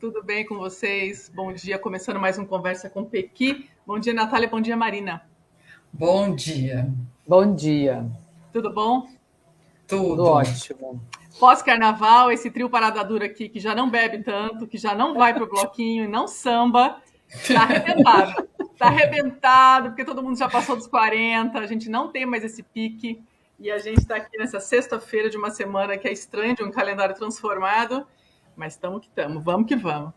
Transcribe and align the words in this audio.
Tudo 0.00 0.22
bem 0.22 0.46
com 0.46 0.56
vocês? 0.56 1.28
Bom 1.28 1.52
dia, 1.52 1.78
começando 1.78 2.18
mais 2.18 2.38
um 2.38 2.46
Conversa 2.46 2.88
com 2.88 3.04
Pequi. 3.04 3.68
Bom 3.86 3.98
dia, 3.98 4.14
Natália. 4.14 4.48
Bom 4.48 4.58
dia, 4.58 4.74
Marina. 4.74 5.22
Bom 5.92 6.34
dia. 6.34 6.90
Bom 7.28 7.54
dia. 7.54 8.06
Tudo 8.50 8.72
bom? 8.72 9.02
Tudo. 9.86 10.16
Tudo 10.16 10.24
ótimo. 10.24 11.02
Pós-carnaval, 11.38 12.32
esse 12.32 12.50
trio 12.50 12.70
parada 12.70 13.04
dura 13.04 13.26
aqui, 13.26 13.46
que 13.46 13.60
já 13.60 13.74
não 13.74 13.90
bebe 13.90 14.22
tanto, 14.22 14.66
que 14.66 14.78
já 14.78 14.94
não 14.94 15.12
vai 15.12 15.34
pro 15.34 15.46
bloquinho 15.46 16.04
e 16.04 16.08
não 16.08 16.26
samba, 16.26 17.02
tá 17.46 17.60
arrebentado. 17.60 18.48
tá 18.78 18.86
arrebentado, 18.86 19.90
porque 19.90 20.04
todo 20.06 20.22
mundo 20.22 20.38
já 20.38 20.48
passou 20.48 20.76
dos 20.76 20.86
40, 20.86 21.58
a 21.58 21.66
gente 21.66 21.90
não 21.90 22.08
tem 22.08 22.24
mais 22.24 22.42
esse 22.42 22.62
pique. 22.62 23.22
E 23.58 23.70
a 23.70 23.78
gente 23.78 23.98
está 23.98 24.16
aqui 24.16 24.38
nessa 24.38 24.60
sexta-feira 24.60 25.28
de 25.28 25.36
uma 25.36 25.50
semana 25.50 25.98
que 25.98 26.08
é 26.08 26.12
estranha, 26.12 26.54
de 26.54 26.64
um 26.64 26.70
calendário 26.70 27.14
transformado. 27.14 28.06
Mas 28.60 28.74
estamos 28.74 29.00
que 29.00 29.06
estamos, 29.06 29.42
vamos 29.42 29.66
que 29.66 29.74
vamos. 29.74 30.12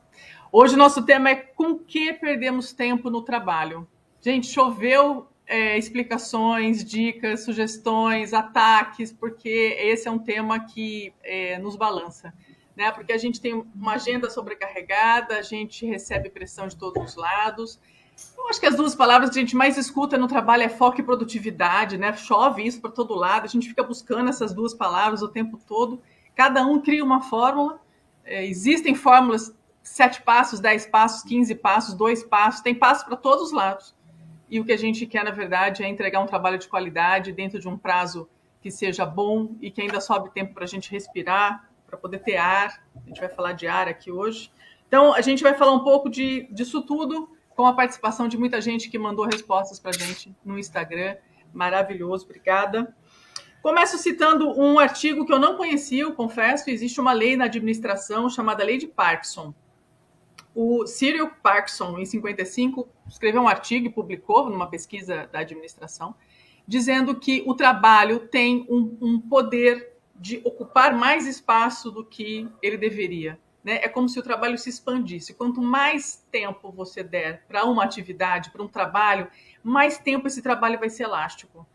Hoje 0.52 0.76
o 0.76 0.78
nosso 0.78 1.02
tema 1.04 1.30
é 1.30 1.36
com 1.36 1.80
que 1.80 2.12
perdemos 2.12 2.74
tempo 2.74 3.10
no 3.10 3.22
trabalho. 3.22 3.88
Gente, 4.20 4.48
choveu 4.48 5.30
é, 5.48 5.78
explicações, 5.78 6.84
dicas, 6.84 7.46
sugestões, 7.46 8.34
ataques, 8.34 9.14
porque 9.14 9.78
esse 9.80 10.10
é 10.10 10.12
um 10.12 10.20
tema 10.20 10.60
que 10.66 11.14
é, 11.24 11.58
nos 11.58 11.78
balança. 11.78 12.34
Né? 12.76 12.92
Porque 12.92 13.14
a 13.14 13.18
gente 13.18 13.40
tem 13.40 13.54
uma 13.74 13.94
agenda 13.94 14.30
sobrecarregada, 14.30 15.38
a 15.38 15.42
gente 15.42 15.86
recebe 15.86 16.30
pressão 16.30 16.68
de 16.68 16.76
todos 16.76 17.02
os 17.02 17.16
lados. 17.16 17.80
Eu 18.38 18.50
acho 18.50 18.60
que 18.60 18.66
as 18.66 18.76
duas 18.76 18.94
palavras 18.94 19.30
que 19.30 19.40
a 19.40 19.42
gente 19.42 19.56
mais 19.56 19.78
escuta 19.78 20.18
no 20.18 20.28
trabalho 20.28 20.64
é 20.64 20.70
foco 20.70 21.00
e 21.00 21.04
produtividade, 21.04 21.98
né? 21.98 22.12
Chove 22.12 22.68
isso 22.68 22.82
para 22.82 22.92
todo 22.92 23.16
lado, 23.16 23.46
a 23.46 23.50
gente 23.50 23.70
fica 23.70 23.84
buscando 23.84 24.30
essas 24.30 24.54
duas 24.54 24.74
palavras 24.74 25.22
o 25.22 25.30
tempo 25.30 25.58
todo. 25.66 26.02
Cada 26.36 26.66
um 26.66 26.82
cria 26.82 27.06
uma 27.06 27.22
fórmula 27.22 27.80
existem 28.26 28.96
fórmulas, 28.96 29.56
sete 29.82 30.22
passos, 30.22 30.60
dez 30.60 30.86
passos, 30.86 31.24
quinze 31.24 31.54
passos, 31.56 31.94
dois 31.94 32.24
passos, 32.24 32.62
tem 32.62 32.74
passos 32.74 33.04
para 33.04 33.18
todos 33.18 33.48
os 33.48 33.52
lados. 33.52 33.96
E 34.50 34.60
o 34.60 34.66
que 34.66 34.72
a 34.72 34.78
gente 34.78 35.06
quer, 35.06 35.24
na 35.24 35.32
verdade, 35.32 35.84
é 35.84 35.88
entregar 35.88 36.20
um 36.20 36.26
trabalho 36.26 36.58
de 36.58 36.68
qualidade 36.68 37.32
dentro 37.32 37.60
de 37.60 37.68
um 37.68 37.78
prazo 37.78 38.30
que 38.62 38.72
seja 38.72 39.06
bom 39.06 39.56
e 39.62 39.70
que 39.70 39.82
ainda 39.82 40.00
sobe 40.00 40.30
tempo 40.30 40.54
para 40.54 40.64
a 40.64 40.68
gente 40.68 40.92
respirar, 40.92 41.70
para 41.86 41.98
poder 41.98 42.20
ter 42.20 42.38
ar. 42.38 42.82
A 42.96 43.08
gente 43.08 43.20
vai 43.20 43.30
falar 43.30 43.54
de 43.54 43.68
ar 43.68 43.88
aqui 43.88 44.12
hoje. 44.12 44.52
Então, 44.88 45.14
a 45.14 45.22
gente 45.22 45.44
vai 45.44 45.54
falar 45.54 45.74
um 45.74 45.84
pouco 45.84 46.10
de, 46.10 46.48
disso 46.52 46.82
tudo 46.82 47.30
com 47.56 47.66
a 47.66 47.74
participação 47.74 48.28
de 48.28 48.38
muita 48.38 48.62
gente 48.62 48.90
que 48.90 48.98
mandou 48.98 49.26
respostas 49.26 49.80
para 49.80 49.92
a 49.92 49.94
gente 49.94 50.36
no 50.46 50.58
Instagram. 50.58 51.18
Maravilhoso, 51.52 52.26
obrigada. 52.26 52.96
Começo 53.64 53.98
citando 53.98 54.60
um 54.60 54.78
artigo 54.78 55.26
que 55.26 55.32
eu 55.32 55.40
não 55.40 55.56
conhecia, 55.56 56.04
eu 56.04 56.14
confesso. 56.14 56.70
Existe 56.70 57.00
uma 57.00 57.14
lei 57.14 57.38
na 57.38 57.46
administração 57.46 58.30
chamada 58.30 58.62
Lei 58.62 58.78
de 58.78 58.88
Parkinson. 58.88 59.54
O 60.54 60.86
Cyril 60.86 61.30
Parkinson, 61.42 61.98
em 61.98 62.06
55, 62.06 62.90
escreveu 63.08 63.42
um 63.42 63.48
artigo 63.48 63.88
e 63.88 63.90
publicou 63.90 64.50
numa 64.50 64.70
pesquisa 64.70 65.30
da 65.32 65.40
administração, 65.40 66.14
dizendo 66.68 67.18
que 67.18 67.42
o 67.48 67.56
trabalho 67.56 68.28
tem 68.28 68.68
um, 68.70 68.98
um 69.00 69.18
poder 69.18 69.94
de 70.14 70.42
ocupar 70.44 70.94
mais 70.94 71.26
espaço 71.26 71.90
do 71.90 72.04
que 72.04 72.50
ele 72.62 72.76
deveria. 72.76 73.40
Né? 73.64 73.80
É 73.82 73.88
como 73.88 74.10
se 74.10 74.20
o 74.20 74.24
trabalho 74.24 74.58
se 74.58 74.70
expandisse. 74.70 75.34
Quanto 75.34 75.62
mais 75.62 76.22
tempo 76.30 76.70
você 76.70 77.02
der 77.02 77.46
para 77.48 77.64
uma 77.64 77.86
atividade, 77.86 78.52
para 78.52 78.62
um 78.62 78.68
trabalho, 78.68 79.30
mais 79.64 79.98
tempo 79.98 80.28
esse 80.28 80.42
trabalho 80.42 80.78
vai 80.78 80.90
ser 80.90 81.04
elástico. 81.04 81.66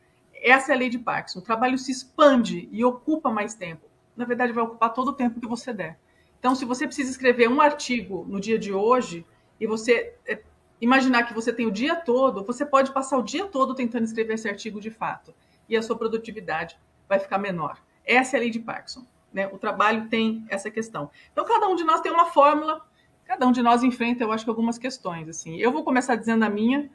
Essa 0.43 0.73
é 0.73 0.75
a 0.75 0.79
lei 0.79 0.89
de 0.89 0.99
Parkinson. 0.99 1.39
O 1.39 1.43
trabalho 1.43 1.79
se 1.79 1.91
expande 1.91 2.69
e 2.73 2.85
ocupa 2.85 3.31
mais 3.31 3.55
tempo. 3.55 3.87
Na 4.17 4.25
verdade, 4.25 4.53
vai 4.53 4.65
ocupar 4.65 4.93
todo 4.93 5.09
o 5.09 5.13
tempo 5.13 5.41
que 5.41 5.47
você 5.47 5.73
der. 5.73 5.99
Então, 6.39 6.55
se 6.55 6.65
você 6.65 6.87
precisa 6.87 7.11
escrever 7.11 7.49
um 7.49 7.61
artigo 7.61 8.25
no 8.29 8.41
dia 8.41 8.59
de 8.59 8.73
hoje 8.73 9.27
e 9.61 9.67
você 9.67 10.15
é, 10.27 10.41
imaginar 10.81 11.25
que 11.25 11.35
você 11.35 11.53
tem 11.53 11.67
o 11.67 11.71
dia 11.71 11.97
todo, 11.97 12.45
você 12.45 12.65
pode 12.65 12.93
passar 12.93 13.19
o 13.19 13.23
dia 13.23 13.47
todo 13.47 13.75
tentando 13.75 14.05
escrever 14.05 14.35
esse 14.35 14.49
artigo 14.49 14.81
de 14.81 14.91
fato. 14.91 15.35
E 15.69 15.77
a 15.77 15.83
sua 15.83 15.97
produtividade 15.97 16.79
vai 17.09 17.19
ficar 17.19 17.39
menor. 17.39 17.79
Essa 18.05 18.37
é 18.37 18.39
a 18.39 18.41
lei 18.41 18.51
de 18.51 18.61
Parkinson. 18.61 19.05
Né? 19.33 19.49
O 19.49 19.59
trabalho 19.59 20.09
tem 20.09 20.47
essa 20.49 20.71
questão. 20.71 21.11
Então, 21.33 21.45
cada 21.45 21.69
um 21.69 21.75
de 21.75 21.85
nós 21.85 22.01
tem 22.01 22.13
uma 22.13 22.27
fórmula, 22.27 22.81
cada 23.25 23.47
um 23.47 23.53
de 23.53 23.63
nós 23.63 23.83
enfrenta, 23.83 24.25
eu 24.25 24.33
acho 24.33 24.49
algumas 24.49 24.79
questões. 24.79 25.29
Assim, 25.29 25.57
eu 25.57 25.71
vou 25.71 25.85
começar 25.85 26.17
dizendo 26.17 26.45
a 26.45 26.49
minha, 26.49 26.91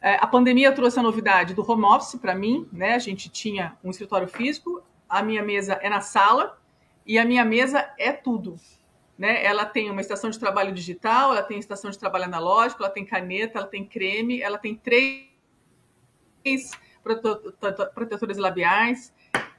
a 0.00 0.26
pandemia 0.26 0.72
trouxe 0.72 0.98
a 0.98 1.02
novidade 1.02 1.54
do 1.54 1.68
home 1.68 1.84
office 1.84 2.14
para 2.20 2.34
mim, 2.34 2.68
né? 2.72 2.94
A 2.94 2.98
gente 2.98 3.28
tinha 3.28 3.76
um 3.82 3.90
escritório 3.90 4.28
físico, 4.28 4.82
a 5.08 5.22
minha 5.22 5.42
mesa 5.42 5.74
é 5.74 5.88
na 5.88 6.00
sala 6.00 6.58
e 7.04 7.18
a 7.18 7.24
minha 7.24 7.44
mesa 7.44 7.90
é 7.98 8.12
tudo. 8.12 8.56
Né? 9.16 9.44
Ela 9.44 9.64
tem 9.64 9.90
uma 9.90 10.00
estação 10.00 10.30
de 10.30 10.38
trabalho 10.38 10.72
digital, 10.72 11.32
ela 11.32 11.42
tem 11.42 11.58
estação 11.58 11.90
de 11.90 11.98
trabalho 11.98 12.24
analógico, 12.24 12.82
ela 12.82 12.92
tem 12.92 13.04
caneta, 13.04 13.58
ela 13.58 13.66
tem 13.66 13.84
creme, 13.84 14.40
ela 14.40 14.58
tem 14.58 14.76
três 14.76 15.26
protetores 17.94 18.36
labiais, 18.36 19.12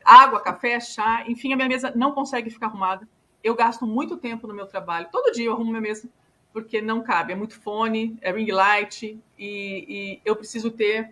água, 0.05 0.39
café, 0.39 0.79
chá, 0.79 1.25
enfim, 1.27 1.51
a 1.51 1.55
minha 1.57 1.67
mesa 1.67 1.91
não 1.93 2.13
consegue 2.13 2.49
ficar 2.49 2.67
arrumada. 2.67 3.07
Eu 3.43 3.55
gasto 3.55 3.85
muito 3.85 4.15
tempo 4.15 4.47
no 4.47 4.53
meu 4.53 4.65
trabalho. 4.65 5.09
Todo 5.11 5.33
dia 5.33 5.47
eu 5.47 5.53
arrumo 5.53 5.71
minha 5.71 5.81
mesa 5.81 6.09
porque 6.51 6.81
não 6.81 7.01
cabe. 7.01 7.33
É 7.33 7.35
muito 7.35 7.59
fone, 7.59 8.17
é 8.21 8.31
ring 8.31 8.51
light 8.51 9.19
e, 9.37 9.85
e 9.87 10.21
eu 10.25 10.35
preciso 10.35 10.71
ter 10.71 11.11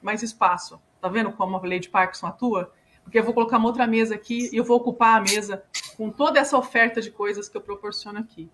mais 0.00 0.22
espaço. 0.22 0.80
Tá 1.00 1.08
vendo 1.08 1.32
como 1.32 1.56
a 1.56 1.60
lei 1.60 1.78
de 1.80 1.88
Parkinson 1.88 2.26
atua? 2.26 2.72
Porque 3.02 3.18
eu 3.18 3.24
vou 3.24 3.34
colocar 3.34 3.58
uma 3.58 3.68
outra 3.68 3.86
mesa 3.86 4.14
aqui 4.14 4.48
e 4.52 4.56
eu 4.56 4.64
vou 4.64 4.76
ocupar 4.76 5.18
a 5.18 5.20
mesa 5.20 5.64
com 5.96 6.10
toda 6.10 6.38
essa 6.38 6.56
oferta 6.56 7.00
de 7.00 7.10
coisas 7.10 7.48
que 7.48 7.56
eu 7.56 7.60
proporciono 7.60 8.18
aqui. 8.18 8.48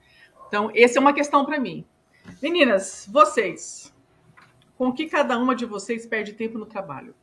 Então, 0.47 0.71
essa 0.75 0.99
é 0.99 1.01
uma 1.01 1.13
questão 1.13 1.45
para 1.45 1.61
mim. 1.61 1.85
Meninas, 2.43 3.07
vocês, 3.11 3.93
com 4.77 4.93
que 4.93 5.07
cada 5.07 5.39
uma 5.39 5.55
de 5.55 5.67
vocês 5.67 6.07
perde 6.07 6.33
tempo 6.33 6.59
no 6.59 6.67
trabalho? 6.67 7.15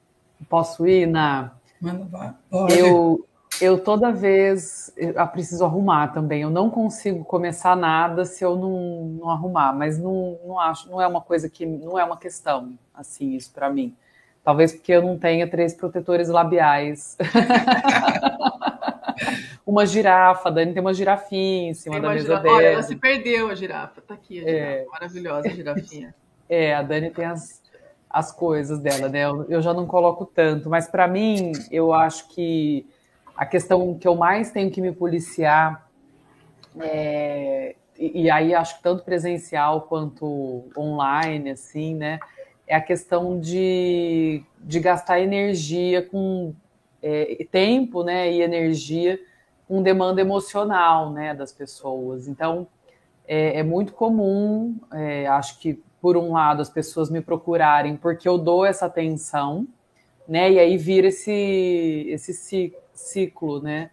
Posso 0.48 0.86
ir 0.86 1.08
na. 1.08 1.54
Manda, 1.82 2.06
vai. 2.06 2.34
Eu, 2.78 3.28
eu 3.62 3.80
toda 3.80 4.12
vez 4.12 4.92
eu 4.98 5.26
preciso 5.28 5.64
arrumar 5.64 6.10
também. 6.10 6.42
Eu 6.42 6.50
não 6.50 6.70
consigo 6.70 7.24
começar 7.24 7.76
nada 7.76 8.26
se 8.26 8.44
eu 8.44 8.56
não, 8.56 9.06
não 9.20 9.30
arrumar, 9.30 9.74
mas 9.74 9.98
não, 9.98 10.38
não 10.46 10.60
acho, 10.60 10.90
não 10.90 11.02
é 11.02 11.08
uma 11.08 11.22
coisa 11.22 11.50
que 11.50 11.66
não 11.66 11.98
é 11.98 12.04
uma 12.04 12.18
questão 12.18 12.78
assim 12.94 13.36
isso 13.36 13.52
para 13.54 13.70
mim. 13.70 13.96
Talvez 14.44 14.74
porque 14.74 14.92
eu 14.92 15.02
não 15.02 15.18
tenha 15.18 15.50
três 15.50 15.74
protetores 15.74 16.30
labiais. 16.30 17.18
uma 19.66 19.86
girafa, 19.86 20.50
a 20.50 20.52
Dani 20.52 20.74
tem 20.74 20.82
uma 20.82 20.94
girafinha 20.94 21.72
em 21.72 21.74
cima 21.74 22.00
da 22.00 22.12
mesa 22.12 22.40
dela. 22.40 22.56
Olha, 22.56 22.68
ela 22.68 22.84
se 22.84 22.96
perdeu 22.96 23.50
a 23.50 23.56
girafa. 23.56 24.02
Tá 24.02 24.14
aqui 24.14 24.40
a 24.40 24.44
girafa, 24.44 24.72
é. 24.72 24.86
maravilhosa 24.86 25.48
a 25.48 25.52
girafinha. 25.52 26.16
É, 26.48 26.76
a 26.76 26.84
Dani 26.84 27.10
tem 27.10 27.26
as, 27.26 27.64
as 28.08 28.32
coisas 28.32 28.80
dela, 28.80 29.10
né? 29.10 29.26
Eu, 29.26 29.46
eu 29.50 29.62
já 29.64 29.74
não 29.74 29.88
coloco 29.88 30.26
tanto, 30.26 30.70
mas 30.70 30.88
para 30.88 31.08
mim, 31.08 31.54
eu 31.72 31.92
acho 31.92 32.28
que 32.30 32.86
a 33.36 33.46
questão 33.46 33.98
que 33.98 34.08
eu 34.08 34.16
mais 34.16 34.52
tenho 34.52 34.72
que 34.72 34.82
me 34.82 34.92
policiar, 34.92 35.90
é, 36.80 37.76
e, 37.98 38.24
e, 38.24 38.30
aí 38.30 38.54
acho 38.54 38.78
que 38.78 38.84
tanto 38.84 39.04
presencial 39.04 39.84
quanto 39.84 40.66
online, 40.78 41.52
assim, 41.52 41.96
né? 41.96 42.20
É 42.68 42.76
a 42.76 42.82
questão 42.82 43.40
de, 43.40 44.44
de 44.60 44.80
gastar 44.80 45.20
energia 45.22 46.02
com 46.02 46.54
é, 47.02 47.46
tempo, 47.50 48.04
né? 48.04 48.32
E 48.32 48.42
energia 48.42 49.20
com 49.68 49.82
demanda 49.82 50.20
emocional, 50.20 51.12
né? 51.12 51.34
Das 51.34 51.54
pessoas. 51.54 52.28
Então, 52.28 52.68
é, 53.28 53.60
é 53.60 53.64
muito 53.64 53.94
comum, 53.94 54.78
é, 54.92 55.28
acho 55.28 55.60
que 55.60 55.82
por 56.02 56.18
um 56.18 56.34
lado 56.34 56.62
as 56.62 56.70
pessoas 56.70 57.10
me 57.10 57.22
procurarem 57.22 57.96
porque 57.96 58.28
eu 58.28 58.38
dou 58.38 58.66
essa 58.66 58.86
atenção, 58.86 59.66
né? 60.28 60.52
E 60.52 60.60
aí 60.60 60.78
vira 60.78 61.08
esse, 61.08 62.06
esse 62.10 62.34
ciclo 62.34 62.85
ciclo, 62.96 63.62
né? 63.62 63.92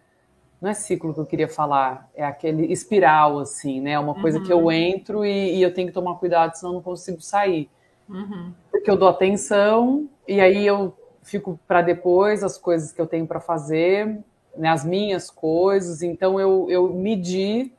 Não 0.61 0.69
é 0.69 0.73
ciclo 0.73 1.13
que 1.13 1.19
eu 1.19 1.25
queria 1.25 1.47
falar, 1.47 2.09
é 2.15 2.23
aquele 2.23 2.71
espiral, 2.71 3.39
assim, 3.39 3.81
né? 3.81 3.91
É 3.91 3.99
uma 3.99 4.15
coisa 4.15 4.39
uhum. 4.39 4.45
que 4.45 4.53
eu 4.53 4.63
uhum. 4.63 4.71
entro 4.71 5.25
e, 5.25 5.57
e, 5.57 5.61
eu 5.61 5.73
tenho 5.73 5.89
que 5.89 5.93
tomar 5.93 6.15
cuidado, 6.15 6.55
senão 6.55 6.71
eu 6.71 6.75
não 6.75 6.81
consigo 6.81 7.21
sair. 7.21 7.69
Uhum. 8.07 8.53
Porque 8.71 8.89
eu 8.89 8.95
dou 8.95 9.09
atenção 9.09 10.07
e 10.27 10.39
aí 10.39 10.65
eu 10.65 10.97
fico 11.21 11.59
para 11.67 11.81
depois 11.81 12.43
as 12.43 12.57
coisas 12.57 12.91
que 12.91 12.99
eu 12.99 13.07
tenho 13.07 13.27
para 13.27 13.39
fazer, 13.39 14.19
né, 14.57 14.69
as 14.69 14.85
minhas 14.85 15.29
coisas. 15.29 16.01
Então 16.01 16.39
eu, 16.39 16.67
eu 16.69 16.93
medi 16.93 17.71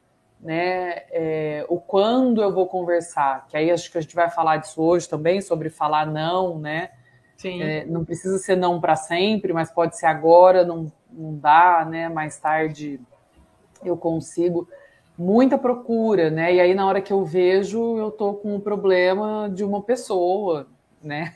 né? 0.45 1.05
É, 1.11 1.65
o 1.71 1.81
quando 1.81 2.43
eu 2.43 2.53
vou 2.53 2.67
conversar, 2.67 3.47
que 3.49 3.57
aí 3.57 3.71
acho 3.71 3.91
que 3.91 3.97
a 3.97 4.01
gente 4.03 4.15
vai 4.15 4.31
falar 4.31 4.59
disso 4.59 4.81
hoje 4.83 5.09
também, 5.09 5.41
sobre 5.41 5.71
falar 5.71 6.07
não, 6.07 6.59
né? 6.59 6.91
Sim. 7.39 7.63
É, 7.63 7.87
não 7.87 8.05
precisa 8.05 8.37
ser 8.37 8.55
não 8.55 8.79
para 8.79 8.95
sempre, 8.95 9.55
mas 9.55 9.71
pode 9.71 9.97
ser 9.97 10.05
agora, 10.05 10.63
não, 10.63 10.93
não 11.17 11.37
dá, 11.37 11.87
né? 11.89 12.09
Mais 12.09 12.39
tarde 12.39 13.01
eu 13.85 13.97
consigo. 13.97 14.69
Muita 15.17 15.57
procura, 15.57 16.31
né? 16.31 16.55
E 16.55 16.61
aí, 16.61 16.75
na 16.75 16.87
hora 16.87 17.01
que 17.01 17.13
eu 17.13 17.25
vejo, 17.25 17.97
eu 17.99 18.11
tô 18.11 18.35
com 18.35 18.57
um 18.57 18.61
problema 18.61 19.49
de 19.53 19.63
uma 19.63 19.83
pessoa, 19.83 20.67
né? 21.03 21.35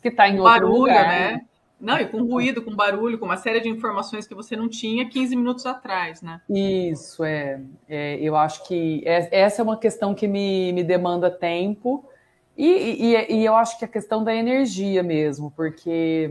Que 0.00 0.08
está 0.08 0.28
em 0.28 0.38
outro 0.38 0.44
Barulho, 0.44 0.78
lugar. 0.80 1.08
né? 1.08 1.44
Não, 1.84 1.98
e 1.98 2.06
com 2.06 2.22
ruído, 2.22 2.62
com 2.62 2.74
barulho, 2.74 3.18
com 3.18 3.26
uma 3.26 3.36
série 3.36 3.60
de 3.60 3.68
informações 3.68 4.26
que 4.26 4.34
você 4.34 4.56
não 4.56 4.70
tinha 4.70 5.06
15 5.06 5.36
minutos 5.36 5.66
atrás, 5.66 6.22
né? 6.22 6.40
Isso, 6.48 7.22
é. 7.22 7.60
é 7.86 8.16
eu 8.20 8.34
acho 8.36 8.66
que 8.66 9.02
é, 9.04 9.28
essa 9.30 9.60
é 9.60 9.62
uma 9.62 9.76
questão 9.76 10.14
que 10.14 10.26
me, 10.26 10.72
me 10.72 10.82
demanda 10.82 11.30
tempo. 11.30 12.08
E, 12.56 12.66
e, 12.66 13.34
e, 13.34 13.44
eu 13.44 13.54
acho 13.54 13.78
que 13.78 13.84
a 13.84 13.88
questão 13.88 14.24
da 14.24 14.34
energia 14.34 15.02
mesmo, 15.02 15.50
porque 15.50 16.30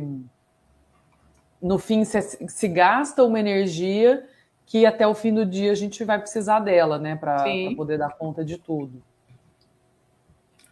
no 1.63 1.79
fim 1.79 2.03
se, 2.03 2.21
se 2.21 2.67
gasta 2.67 3.23
uma 3.23 3.39
energia 3.39 4.27
que 4.65 4.85
até 4.85 5.07
o 5.07 5.15
fim 5.15 5.33
do 5.33 5.45
dia 5.45 5.71
a 5.71 5.75
gente 5.75 6.03
vai 6.03 6.19
precisar 6.19 6.59
dela, 6.59 6.99
né, 6.99 7.15
para 7.15 7.45
poder 7.75 7.97
dar 7.97 8.09
conta 8.17 8.43
de 8.43 8.57
tudo. 8.57 9.01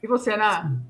E 0.04 0.08
você, 0.08 0.32
Ana? 0.32 0.82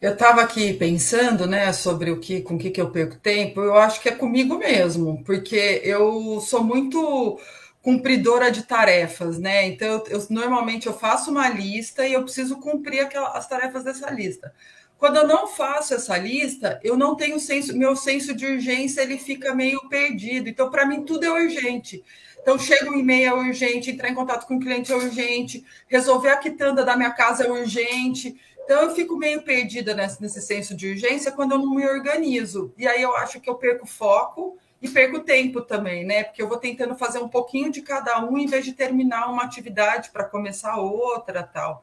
Eu 0.00 0.12
estava 0.12 0.42
aqui 0.42 0.74
pensando, 0.74 1.46
né, 1.46 1.72
sobre 1.72 2.10
o 2.10 2.20
que, 2.20 2.42
com 2.42 2.54
o 2.54 2.58
que, 2.58 2.70
que 2.70 2.80
eu 2.80 2.90
perco 2.90 3.16
tempo. 3.16 3.60
Eu 3.60 3.76
acho 3.76 4.00
que 4.00 4.08
é 4.08 4.14
comigo 4.14 4.58
mesmo, 4.58 5.24
porque 5.24 5.80
eu 5.82 6.40
sou 6.40 6.62
muito 6.62 7.40
cumpridora 7.80 8.50
de 8.50 8.62
tarefas, 8.62 9.38
né? 9.38 9.66
Então, 9.66 9.88
eu, 9.88 10.04
eu, 10.08 10.26
normalmente 10.30 10.86
eu 10.86 10.92
faço 10.92 11.30
uma 11.30 11.48
lista 11.48 12.06
e 12.06 12.12
eu 12.12 12.22
preciso 12.22 12.58
cumprir 12.58 13.00
aquelas, 13.00 13.34
as 13.34 13.48
tarefas 13.48 13.82
dessa 13.82 14.10
lista. 14.10 14.54
Quando 14.98 15.16
eu 15.16 15.26
não 15.26 15.46
faço 15.46 15.94
essa 15.94 16.16
lista, 16.16 16.80
eu 16.82 16.96
não 16.96 17.14
tenho 17.14 17.38
senso, 17.38 17.76
meu 17.76 17.94
senso 17.94 18.34
de 18.34 18.46
urgência 18.46 19.02
ele 19.02 19.18
fica 19.18 19.54
meio 19.54 19.88
perdido. 19.88 20.48
Então, 20.48 20.70
para 20.70 20.86
mim, 20.86 21.02
tudo 21.02 21.24
é 21.24 21.30
urgente. 21.30 22.02
Então, 22.40 22.58
chega 22.58 22.90
um 22.90 22.98
e-mail 22.98 23.28
é 23.28 23.34
urgente, 23.34 23.90
entrar 23.90 24.10
em 24.10 24.14
contato 24.14 24.46
com 24.46 24.56
o 24.56 24.60
cliente 24.60 24.92
é 24.92 24.96
urgente, 24.96 25.64
resolver 25.88 26.28
a 26.28 26.36
quitanda 26.36 26.84
da 26.84 26.96
minha 26.96 27.10
casa 27.10 27.44
é 27.44 27.50
urgente. 27.50 28.38
Então, 28.64 28.82
eu 28.82 28.94
fico 28.94 29.16
meio 29.16 29.42
perdida 29.42 29.94
nesse, 29.94 30.20
nesse 30.20 30.40
senso 30.40 30.74
de 30.74 30.90
urgência 30.90 31.32
quando 31.32 31.52
eu 31.52 31.58
não 31.58 31.74
me 31.74 31.86
organizo. 31.86 32.72
E 32.78 32.86
aí 32.86 33.02
eu 33.02 33.16
acho 33.16 33.40
que 33.40 33.48
eu 33.48 33.54
perco 33.54 33.86
foco 33.86 34.58
e 34.80 34.88
perco 34.88 35.20
tempo 35.20 35.62
também, 35.62 36.04
né? 36.04 36.24
Porque 36.24 36.42
eu 36.42 36.48
vou 36.48 36.58
tentando 36.58 36.94
fazer 36.94 37.18
um 37.18 37.28
pouquinho 37.28 37.72
de 37.72 37.80
cada 37.80 38.22
um 38.22 38.36
em 38.36 38.46
vez 38.46 38.64
de 38.64 38.74
terminar 38.74 39.30
uma 39.30 39.42
atividade 39.42 40.10
para 40.10 40.24
começar 40.24 40.76
outra 40.76 41.42
tal. 41.42 41.82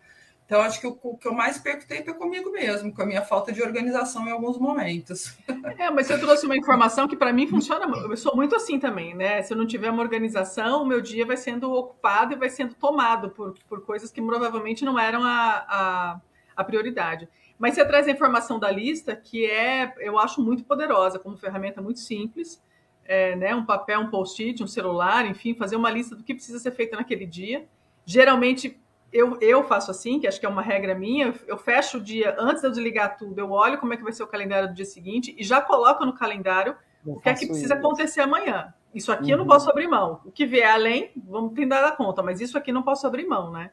Então, 0.52 0.62
acho 0.64 0.82
que 0.82 0.88
o, 0.88 1.00
o, 1.02 1.18
que 1.18 1.26
eu 1.26 1.34
mais 1.34 1.58
perco 1.58 1.88
tempo 1.88 2.12
é 2.12 2.14
comigo 2.14 2.52
mesmo, 2.52 2.94
com 2.94 3.02
a 3.02 3.06
minha 3.06 3.22
falta 3.22 3.54
de 3.54 3.62
organização 3.62 4.28
em 4.28 4.32
alguns 4.32 4.58
momentos. 4.58 5.34
É, 5.78 5.90
mas 5.90 6.08
você 6.08 6.18
trouxe 6.20 6.46
uma 6.46 6.56
informação 6.58 7.08
que 7.08 7.16
para 7.16 7.32
mim 7.32 7.48
funciona. 7.48 7.88
Eu 7.88 8.18
sou 8.18 8.36
muito 8.36 8.56
assim 8.56 8.78
também, 8.78 9.16
né? 9.16 9.42
Se 9.42 9.54
eu 9.54 9.58
não 9.58 9.66
tiver 9.66 9.90
uma 9.90 10.04
organização, 10.04 10.84
o 10.84 10.86
meu 10.86 11.02
dia 11.02 11.26
vai 11.26 11.38
sendo 11.38 11.72
ocupado 11.74 12.34
e 12.34 12.36
vai 12.36 12.50
sendo 12.50 12.76
tomado 12.76 13.30
por, 13.30 13.56
por 13.68 13.82
coisas 13.84 14.12
que 14.12 14.22
provavelmente 14.22 14.84
não 14.84 15.00
eram 15.00 15.24
a, 15.24 15.66
a 15.68 16.22
a 16.56 16.64
prioridade. 16.64 17.28
Mas 17.58 17.76
você 17.76 17.86
traz 17.86 18.08
a 18.08 18.12
informação 18.12 18.60
da 18.60 18.70
lista, 18.70 19.16
que 19.16 19.46
é, 19.46 19.94
eu 20.00 20.20
acho 20.20 20.42
muito 20.42 20.64
poderosa, 20.64 21.20
como 21.20 21.38
ferramenta 21.38 21.82
muito 21.82 22.00
simples, 22.00 22.62
é, 23.06 23.36
né, 23.36 23.56
um 23.56 23.66
papel, 23.66 24.02
um 24.02 24.10
post-it, 24.10 24.64
um 24.64 24.68
celular, 24.68 25.26
enfim, 25.26 25.54
fazer 25.54 25.76
uma 25.76 25.90
lista 25.90 26.16
do 26.16 26.24
que 26.24 26.34
precisa 26.34 26.60
ser 26.60 26.72
feito 26.72 26.96
naquele 26.96 27.26
dia. 27.26 27.68
Geralmente 28.06 28.81
eu, 29.12 29.38
eu 29.42 29.64
faço 29.64 29.92
assim, 29.92 30.20
que 30.20 30.28
acho 30.28 30.40
que 30.40 30.46
é 30.46 30.50
uma 30.50 30.62
regra 30.62 30.96
minha, 30.96 31.34
eu 31.48 31.58
fecho 31.58 31.98
o 31.98 32.02
dia, 32.02 32.36
antes 32.40 32.62
de 32.62 32.68
eu 32.68 32.72
desligar 32.72 33.18
tudo, 33.18 33.38
eu 33.40 33.52
olho 33.52 33.78
como 33.78 33.94
é 33.94 33.98
que 33.98 34.04
vai 34.04 34.14
ser 34.14 34.24
o 34.24 34.28
calendário 34.28 34.70
do 34.70 34.74
dia 34.74 34.86
seguinte 34.86 35.36
e 35.38 35.44
já 35.44 35.62
coloco 35.62 36.06
no 36.06 36.14
calendário 36.14 36.76
eu 37.06 37.14
o 37.14 37.20
que 37.20 37.30
é 37.30 37.34
que 37.34 37.46
precisa 37.46 37.74
isso. 37.74 37.74
acontecer 37.74 38.22
amanhã. 38.22 38.74
Isso 38.94 39.12
aqui 39.12 39.26
uhum. 39.26 39.30
eu 39.32 39.38
não 39.38 39.44
uhum. 39.44 39.50
posso 39.50 39.70
abrir 39.70 39.88
mão. 39.88 40.22
O 40.26 40.32
que 40.32 40.46
vier 40.46 40.70
além, 40.70 41.12
vamos 41.16 41.54
tentar 41.54 41.82
dar 41.82 41.96
conta, 41.96 42.22
mas 42.22 42.40
isso 42.42 42.58
aqui 42.58 42.72
não 42.72 42.84
posso 42.84 43.06
abrir 43.08 43.26
mão, 43.26 43.52
né? 43.52 43.72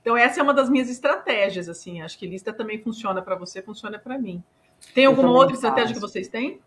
Então, 0.00 0.16
essa 0.16 0.40
é 0.40 0.42
uma 0.42 0.54
das 0.54 0.70
minhas 0.70 0.88
estratégias, 0.88 1.68
assim. 1.68 2.00
Acho 2.00 2.18
que 2.18 2.26
lista 2.26 2.52
também 2.52 2.78
funciona 2.80 3.20
para 3.20 3.34
você, 3.34 3.60
funciona 3.60 3.98
para 3.98 4.18
mim. 4.18 4.42
Tem 4.94 5.06
alguma 5.06 5.30
outra 5.30 5.54
faço. 5.54 5.66
estratégia 5.66 5.94
que 5.94 6.00
vocês 6.00 6.28
têm? 6.28 6.60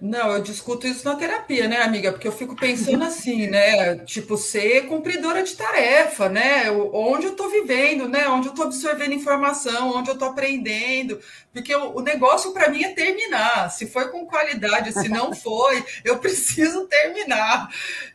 Não, 0.00 0.32
eu 0.32 0.42
discuto 0.42 0.86
isso 0.86 1.04
na 1.04 1.14
terapia, 1.14 1.68
né, 1.68 1.82
amiga? 1.82 2.10
Porque 2.10 2.26
eu 2.26 2.32
fico 2.32 2.56
pensando 2.56 3.04
assim, 3.04 3.46
né? 3.46 3.96
Tipo, 3.98 4.36
ser 4.36 4.86
cumpridora 4.86 5.42
de 5.42 5.54
tarefa, 5.54 6.28
né? 6.28 6.70
Onde 6.70 7.26
eu 7.26 7.32
estou 7.32 7.50
vivendo, 7.50 8.08
né? 8.08 8.26
Onde 8.28 8.48
eu 8.48 8.52
estou 8.52 8.64
absorvendo 8.64 9.12
informação, 9.12 9.94
onde 9.94 10.08
eu 10.08 10.14
estou 10.14 10.28
aprendendo. 10.28 11.20
Porque 11.52 11.74
o, 11.74 12.00
negócio 12.00 12.52
para 12.52 12.70
mim 12.70 12.82
é 12.82 12.94
terminar. 12.94 13.70
Se 13.70 13.86
foi 13.86 14.08
com 14.08 14.24
qualidade, 14.24 14.92
se 14.92 15.08
não 15.08 15.34
foi, 15.36 15.84
eu 16.04 16.18
preciso 16.18 16.86
terminar. 16.86 17.68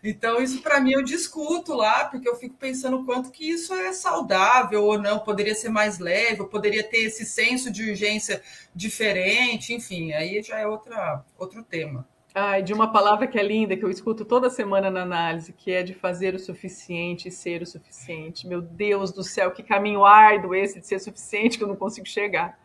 Então, 0.03 0.41
isso 0.41 0.61
para 0.61 0.79
mim 0.79 0.93
eu 0.93 1.03
discuto 1.03 1.73
lá, 1.73 2.05
porque 2.05 2.27
eu 2.27 2.35
fico 2.35 2.55
pensando 2.55 3.03
quanto 3.05 3.31
que 3.31 3.49
isso 3.49 3.73
é 3.73 3.93
saudável 3.93 4.83
ou 4.83 4.97
não, 4.97 5.19
poderia 5.19 5.53
ser 5.53 5.69
mais 5.69 5.99
leve, 5.99 6.39
eu 6.39 6.47
poderia 6.47 6.83
ter 6.83 6.99
esse 6.99 7.25
senso 7.25 7.69
de 7.69 7.89
urgência 7.89 8.41
diferente, 8.75 9.73
enfim, 9.73 10.13
aí 10.13 10.41
já 10.41 10.59
é 10.59 10.67
outra, 10.67 11.23
outro 11.43 11.63
tema. 11.63 12.07
Ai, 12.35 12.63
de 12.63 12.73
uma 12.73 12.91
palavra 12.91 13.27
que 13.27 13.37
é 13.37 13.43
linda, 13.43 13.77
que 13.77 13.85
eu 13.85 13.91
escuto 13.91 14.25
toda 14.25 14.49
semana 14.49 14.89
na 14.89 15.03
análise, 15.03 15.53
que 15.53 15.71
é 15.71 15.83
de 15.83 15.93
fazer 15.93 16.33
o 16.33 16.39
suficiente 16.39 17.27
e 17.27 17.31
ser 17.31 17.61
o 17.61 17.65
suficiente. 17.65 18.47
Meu 18.47 18.59
Deus 18.59 19.11
do 19.11 19.23
céu, 19.23 19.51
que 19.51 19.61
caminho 19.61 20.03
árduo 20.03 20.55
esse 20.55 20.79
de 20.79 20.87
ser 20.87 20.99
suficiente 20.99 21.59
que 21.59 21.63
eu 21.63 21.67
não 21.67 21.75
consigo 21.75 22.07
chegar. 22.07 22.57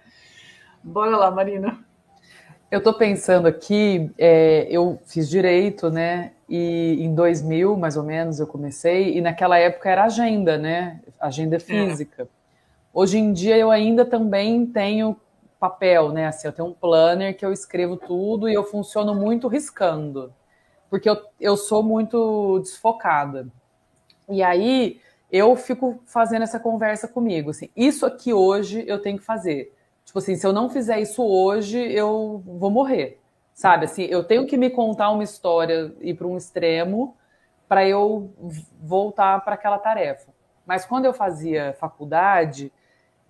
Bora 0.83 1.15
lá, 1.19 1.31
Marina. 1.31 1.79
Eu 2.71 2.79
estou 2.79 2.95
pensando 2.95 3.47
aqui, 3.47 4.11
é, 4.17 4.67
eu 4.71 4.99
fiz 5.05 5.29
direito, 5.29 5.91
né? 5.91 6.33
E 6.49 6.97
em 7.01 7.15
2000, 7.15 7.77
mais 7.77 7.97
ou 7.97 8.03
menos, 8.03 8.41
eu 8.41 8.47
comecei, 8.47 9.17
e 9.17 9.21
naquela 9.21 9.59
época 9.59 9.91
era 9.91 10.05
agenda, 10.05 10.57
né? 10.57 11.01
Agenda 11.21 11.61
física. 11.61 12.23
É. 12.23 12.27
Hoje 12.93 13.19
em 13.19 13.33
dia 13.33 13.57
eu 13.57 13.71
ainda 13.71 14.05
também 14.05 14.65
tenho 14.65 15.15
papel, 15.59 16.11
né? 16.13 16.27
Assim, 16.27 16.47
eu 16.47 16.53
tenho 16.53 16.69
um 16.69 16.75
planner 16.75 17.37
que 17.37 17.45
eu 17.45 17.53
escrevo 17.53 17.97
tudo 17.97 18.49
e 18.49 18.55
eu 18.55 18.65
funciono 18.65 19.15
muito 19.15 19.49
riscando, 19.49 20.33
porque 20.91 21.09
eu, 21.09 21.17
eu 21.41 21.57
sou 21.57 21.83
muito 21.83 22.61
desfocada. 22.61 23.49
E 24.29 24.43
aí 24.43 25.01
eu 25.31 25.57
fico 25.57 26.01
fazendo 26.07 26.43
essa 26.43 26.59
conversa 26.61 27.09
comigo, 27.09 27.51
assim, 27.51 27.71
isso 27.77 28.07
aqui 28.07 28.33
hoje 28.33 28.85
eu 28.87 29.01
tenho 29.01 29.19
que 29.19 29.25
fazer. 29.25 29.75
Tipo 30.05 30.19
assim, 30.21 30.37
se 30.37 30.47
eu 30.47 30.53
não 30.53 30.71
fizer 30.71 31.01
isso 31.01 31.23
hoje, 31.23 31.79
eu 31.79 32.43
vou 32.47 32.71
morrer. 32.71 33.21
Sabe, 33.53 33.87
assim, 33.87 34.05
eu 34.05 34.25
tenho 34.25 34.47
que 34.47 34.57
me 34.57 34.71
contar 34.71 35.11
uma 35.11 35.25
história 35.25 35.93
e 36.01 36.15
para 36.15 36.27
um 36.27 36.37
extremo 36.37 37.17
para 37.69 37.87
eu 37.87 38.33
voltar 38.81 39.45
para 39.45 39.55
aquela 39.55 39.79
tarefa. 39.79 40.33
Mas 40.65 40.87
quando 40.87 41.05
eu 41.05 41.13
fazia 41.13 41.77
faculdade, 41.79 42.73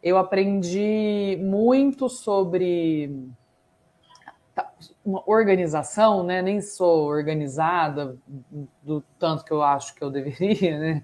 eu 0.02 0.16
aprendi 0.16 1.38
muito 1.40 2.08
sobre 2.08 3.30
uma 5.04 5.22
organização, 5.26 6.22
né? 6.22 6.42
Nem 6.42 6.60
sou 6.60 7.06
organizada 7.06 8.16
do 8.82 9.02
tanto 9.18 9.44
que 9.44 9.52
eu 9.52 9.62
acho 9.62 9.94
que 9.94 10.02
eu 10.02 10.10
deveria, 10.10 10.78
né? 10.78 11.02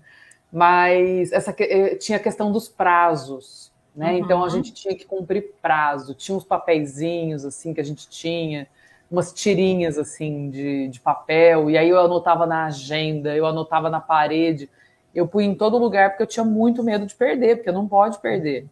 Mas 0.52 1.32
essa 1.32 1.54
eh, 1.58 1.96
tinha 1.96 2.18
a 2.18 2.20
questão 2.20 2.52
dos 2.52 2.68
prazos, 2.68 3.72
né? 3.94 4.12
Uhum. 4.12 4.18
Então 4.18 4.44
a 4.44 4.48
gente 4.48 4.72
tinha 4.72 4.94
que 4.94 5.04
cumprir 5.04 5.54
prazo. 5.60 6.14
Tinha 6.14 6.36
uns 6.36 6.44
papeizinhos 6.44 7.44
assim 7.44 7.74
que 7.74 7.80
a 7.80 7.84
gente 7.84 8.08
tinha, 8.08 8.68
umas 9.10 9.32
tirinhas 9.32 9.98
assim 9.98 10.50
de, 10.50 10.88
de 10.88 11.00
papel. 11.00 11.68
E 11.70 11.76
aí 11.76 11.88
eu 11.88 11.98
anotava 11.98 12.46
na 12.46 12.66
agenda, 12.66 13.34
eu 13.34 13.46
anotava 13.46 13.90
na 13.90 14.00
parede. 14.00 14.70
Eu 15.12 15.26
fui 15.26 15.44
em 15.44 15.54
todo 15.54 15.78
lugar 15.78 16.10
porque 16.10 16.22
eu 16.22 16.26
tinha 16.28 16.44
muito 16.44 16.82
medo 16.84 17.06
de 17.06 17.14
perder, 17.14 17.56
porque 17.56 17.72
não 17.72 17.88
pode 17.88 18.18
perder 18.18 18.68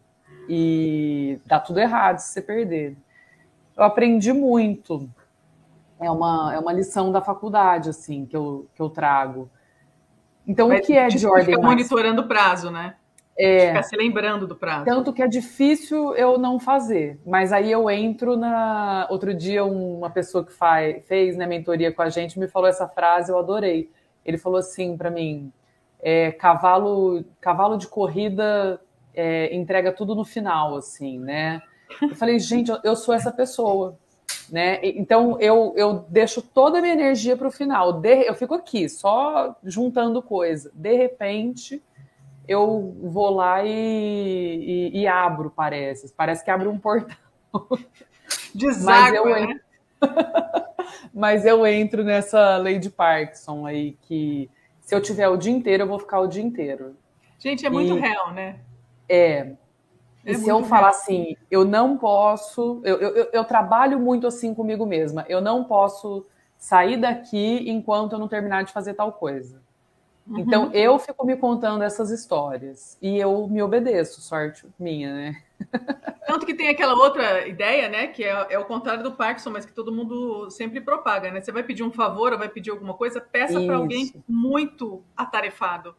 e 0.47 1.39
dá 1.45 1.59
tudo 1.59 1.79
errado 1.79 2.19
se 2.19 2.33
você 2.33 2.41
perder. 2.41 2.95
Eu 3.75 3.83
aprendi 3.83 4.31
muito. 4.31 5.09
É 5.99 6.09
uma, 6.09 6.53
é 6.53 6.59
uma 6.59 6.73
lição 6.73 7.11
da 7.11 7.21
faculdade, 7.21 7.89
assim, 7.89 8.25
que 8.25 8.35
eu, 8.35 8.67
que 8.75 8.81
eu 8.81 8.89
trago. 8.89 9.49
Então, 10.47 10.69
Mas, 10.69 10.81
o 10.81 10.83
que 10.83 10.93
é 10.93 11.07
de 11.07 11.25
ordem? 11.25 11.45
Fica 11.45 11.61
mais... 11.61 11.75
monitorando 11.75 12.21
o 12.21 12.27
prazo, 12.27 12.69
né? 12.69 12.95
É, 13.35 13.69
ficar 13.69 13.83
se 13.83 13.95
lembrando 13.95 14.45
do 14.45 14.55
prazo. 14.55 14.85
Tanto 14.85 15.11
que 15.11 15.21
é 15.21 15.27
difícil 15.27 16.13
eu 16.15 16.37
não 16.37 16.59
fazer. 16.59 17.19
Mas 17.25 17.51
aí 17.51 17.71
eu 17.71 17.89
entro 17.89 18.37
na. 18.37 19.07
Outro 19.09 19.33
dia, 19.33 19.65
uma 19.65 20.09
pessoa 20.09 20.45
que 20.45 20.51
faz, 20.51 21.03
fez 21.07 21.35
né, 21.35 21.47
mentoria 21.47 21.91
com 21.91 22.01
a 22.01 22.09
gente 22.09 22.37
me 22.37 22.47
falou 22.47 22.67
essa 22.67 22.87
frase, 22.87 23.31
eu 23.31 23.39
adorei. 23.39 23.89
Ele 24.23 24.37
falou 24.37 24.59
assim 24.59 24.95
para 24.95 25.09
mim: 25.09 25.51
é, 25.99 26.31
cavalo, 26.33 27.25
cavalo 27.41 27.77
de 27.77 27.87
corrida 27.87 28.79
é, 29.13 29.55
entrega 29.55 29.91
tudo 29.91 30.15
no 30.15 30.25
final, 30.25 30.75
assim, 30.75 31.19
né? 31.19 31.61
Eu 32.01 32.15
falei, 32.15 32.39
gente, 32.39 32.71
eu 32.83 32.95
sou 32.95 33.13
essa 33.13 33.31
pessoa. 33.31 33.97
Né? 34.49 34.79
Então 34.83 35.39
eu, 35.39 35.73
eu 35.75 36.05
deixo 36.09 36.41
toda 36.41 36.79
a 36.79 36.81
minha 36.81 36.93
energia 36.93 37.37
para 37.37 37.47
o 37.47 37.51
final. 37.51 37.93
De, 37.93 38.27
eu 38.27 38.35
fico 38.35 38.53
aqui, 38.53 38.89
só 38.89 39.55
juntando 39.63 40.21
coisa. 40.21 40.71
De 40.73 40.93
repente, 40.95 41.81
eu 42.47 42.95
vou 43.01 43.29
lá 43.29 43.63
e, 43.63 44.91
e, 44.93 45.01
e 45.01 45.07
abro, 45.07 45.51
parece. 45.55 46.13
Parece 46.13 46.43
que 46.43 46.51
abre 46.51 46.67
um 46.67 46.77
portal. 46.77 47.17
Deságua, 48.53 48.85
Mas 48.85 49.41
eu, 49.41 49.47
né? 49.47 49.59
Mas 51.13 51.45
eu 51.45 51.65
entro 51.65 52.03
nessa 52.03 52.57
lei 52.57 52.79
de 52.79 52.89
Parkinson 52.89 53.65
aí, 53.65 53.97
que 54.01 54.49
se 54.81 54.93
eu 54.93 55.01
tiver 55.01 55.27
o 55.29 55.37
dia 55.37 55.51
inteiro, 55.51 55.83
eu 55.83 55.87
vou 55.87 55.99
ficar 55.99 56.19
o 56.19 56.27
dia 56.27 56.43
inteiro. 56.43 56.95
Gente, 57.39 57.65
é 57.65 57.69
muito 57.69 57.97
e, 57.97 57.99
real, 57.99 58.31
né? 58.31 58.59
É. 59.07 59.53
É 60.25 60.31
e 60.31 60.35
se 60.35 60.47
eu 60.47 60.63
falar 60.63 60.89
assim, 60.89 61.35
eu 61.51 61.65
não 61.65 61.97
posso, 61.97 62.81
eu, 62.85 62.97
eu, 62.97 63.29
eu, 63.33 63.43
trabalho 63.43 63.99
muito 63.99 64.25
assim 64.25 64.53
comigo 64.53 64.85
mesma, 64.85 65.25
eu 65.27 65.41
não 65.41 65.65
posso 65.65 66.25
sair 66.57 66.95
daqui 66.95 67.69
enquanto 67.69 68.13
eu 68.13 68.19
não 68.19 68.27
terminar 68.29 68.63
de 68.63 68.71
fazer 68.71 68.93
tal 68.93 69.11
coisa. 69.11 69.61
Uhum. 70.25 70.39
Então 70.39 70.71
eu 70.71 70.97
fico 70.97 71.25
me 71.25 71.35
contando 71.35 71.83
essas 71.83 72.09
histórias 72.09 72.97
e 73.01 73.17
eu 73.17 73.47
me 73.49 73.61
obedeço, 73.61 74.21
sorte 74.21 74.65
minha, 74.79 75.13
né? 75.13 75.43
Tanto 76.25 76.45
que 76.45 76.53
tem 76.53 76.69
aquela 76.69 76.93
outra 76.93 77.45
ideia, 77.45 77.89
né, 77.89 78.07
que 78.07 78.23
é, 78.23 78.47
é 78.51 78.57
o 78.57 78.63
contrário 78.63 79.03
do 79.03 79.11
Parkinson, 79.11 79.49
mas 79.49 79.65
que 79.65 79.73
todo 79.73 79.91
mundo 79.91 80.49
sempre 80.49 80.79
propaga, 80.79 81.31
né? 81.31 81.41
Você 81.41 81.51
vai 81.51 81.63
pedir 81.63 81.83
um 81.83 81.91
favor 81.91 82.31
ou 82.31 82.39
vai 82.39 82.47
pedir 82.47 82.71
alguma 82.71 82.93
coisa, 82.93 83.19
peça 83.19 83.59
para 83.59 83.75
alguém 83.75 84.13
muito 84.25 85.03
atarefado 85.17 85.93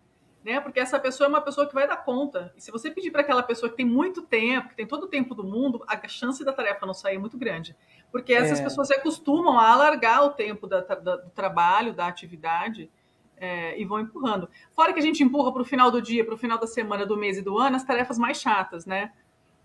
né? 0.44 0.60
Porque 0.60 0.78
essa 0.78 1.00
pessoa 1.00 1.26
é 1.26 1.30
uma 1.30 1.40
pessoa 1.40 1.66
que 1.66 1.74
vai 1.74 1.88
dar 1.88 1.96
conta. 1.96 2.52
E 2.54 2.60
se 2.60 2.70
você 2.70 2.90
pedir 2.90 3.10
para 3.10 3.22
aquela 3.22 3.42
pessoa 3.42 3.70
que 3.70 3.76
tem 3.76 3.86
muito 3.86 4.20
tempo, 4.20 4.68
que 4.68 4.76
tem 4.76 4.86
todo 4.86 5.04
o 5.04 5.08
tempo 5.08 5.34
do 5.34 5.42
mundo, 5.42 5.82
a 5.88 6.06
chance 6.06 6.44
da 6.44 6.52
tarefa 6.52 6.84
não 6.84 6.92
sair 6.92 7.16
é 7.16 7.18
muito 7.18 7.38
grande. 7.38 7.74
Porque 8.12 8.34
essas 8.34 8.60
é. 8.60 8.62
pessoas 8.62 8.88
se 8.88 8.94
acostumam 8.94 9.58
a 9.58 9.72
alargar 9.72 10.22
o 10.22 10.30
tempo 10.30 10.66
da, 10.66 10.82
da, 10.82 11.16
do 11.16 11.30
trabalho, 11.30 11.94
da 11.94 12.06
atividade. 12.06 12.90
É, 13.36 13.78
e 13.78 13.84
vão 13.84 13.98
empurrando. 13.98 14.48
Fora 14.76 14.92
que 14.92 15.00
a 15.00 15.02
gente 15.02 15.24
empurra 15.24 15.52
para 15.52 15.62
o 15.62 15.64
final 15.64 15.90
do 15.90 16.00
dia, 16.00 16.24
para 16.24 16.34
o 16.34 16.38
final 16.38 16.56
da 16.56 16.68
semana, 16.68 17.04
do 17.04 17.16
mês 17.16 17.36
e 17.36 17.42
do 17.42 17.58
ano, 17.58 17.74
as 17.74 17.82
tarefas 17.82 18.16
mais 18.16 18.40
chatas, 18.40 18.86
né? 18.86 19.10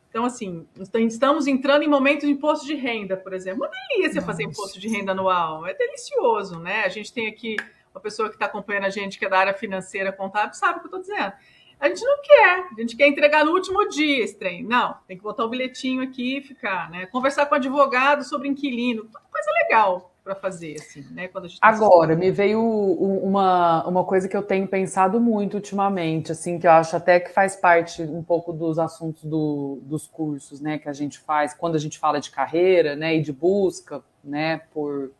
Então, 0.09 0.25
assim, 0.25 0.67
estamos 0.75 1.45
entrando 1.45 1.83
em 1.83 1.87
momentos 1.87 2.27
de 2.27 2.33
imposto 2.33 2.65
de 2.65 2.73
renda, 2.73 3.15
por 3.15 3.31
exemplo. 3.31 3.63
Uma 3.63 3.69
delícia 3.69 4.15
Nossa. 4.15 4.25
fazer 4.25 4.43
imposto 4.43 4.79
de 4.79 4.87
renda 4.87 5.11
anual. 5.11 5.67
É 5.67 5.73
delicioso, 5.75 6.59
né? 6.59 6.83
A 6.83 6.89
gente 6.89 7.13
tem 7.13 7.27
aqui 7.27 7.57
a 7.93 7.99
pessoa 7.99 8.29
que 8.29 8.35
está 8.35 8.45
acompanhando 8.45 8.85
a 8.85 8.89
gente, 8.89 9.17
que 9.17 9.25
é 9.25 9.29
da 9.29 9.39
área 9.39 9.53
financeira, 9.53 10.11
contábil, 10.11 10.53
sabe 10.53 10.79
o 10.79 10.81
que 10.81 10.93
eu 10.93 10.99
estou 10.99 11.15
dizendo. 11.15 11.33
A 11.79 11.87
gente 11.87 12.03
não 12.03 12.21
quer, 12.21 12.67
a 12.77 12.81
gente 12.81 12.97
quer 12.97 13.07
entregar 13.07 13.45
no 13.45 13.51
último 13.51 13.87
dia 13.87 14.23
esse 14.23 14.37
trem. 14.37 14.63
Não, 14.63 14.97
tem 15.07 15.15
que 15.15 15.23
botar 15.23 15.45
o 15.45 15.49
bilhetinho 15.49 16.03
aqui 16.03 16.37
e 16.37 16.41
ficar, 16.41 16.89
né? 16.91 17.05
Conversar 17.05 17.45
com 17.45 17.55
advogado 17.55 18.23
sobre 18.23 18.49
inquilino, 18.49 19.03
coisa 19.03 19.51
legal 19.63 20.11
para 20.21 20.35
fazer, 20.35 20.75
assim, 20.75 21.05
né? 21.11 21.27
Quando 21.29 21.45
a 21.45 21.47
gente 21.47 21.59
tá 21.59 21.67
Agora, 21.67 22.15
me 22.15 22.29
veio 22.31 22.61
uma, 22.61 23.87
uma 23.87 24.03
coisa 24.03 24.27
que 24.27 24.35
eu 24.35 24.43
tenho 24.43 24.67
pensado 24.67 25.19
muito 25.19 25.55
ultimamente, 25.55 26.33
assim, 26.33 26.59
que 26.59 26.67
eu 26.67 26.71
acho 26.71 26.95
até 26.95 27.19
que 27.19 27.31
faz 27.31 27.55
parte 27.55 28.03
um 28.03 28.21
pouco 28.21 28.51
dos 28.51 28.77
assuntos 28.77 29.23
do, 29.23 29.79
dos 29.83 30.05
cursos, 30.05 30.59
né, 30.59 30.77
que 30.77 30.89
a 30.89 30.93
gente 30.93 31.17
faz, 31.17 31.53
quando 31.53 31.75
a 31.75 31.79
gente 31.79 31.97
fala 31.97 32.19
de 32.19 32.29
carreira, 32.29 32.95
né, 32.95 33.15
e 33.15 33.21
de 33.21 33.31
busca, 33.31 34.03
né, 34.23 34.61
por 34.71 35.11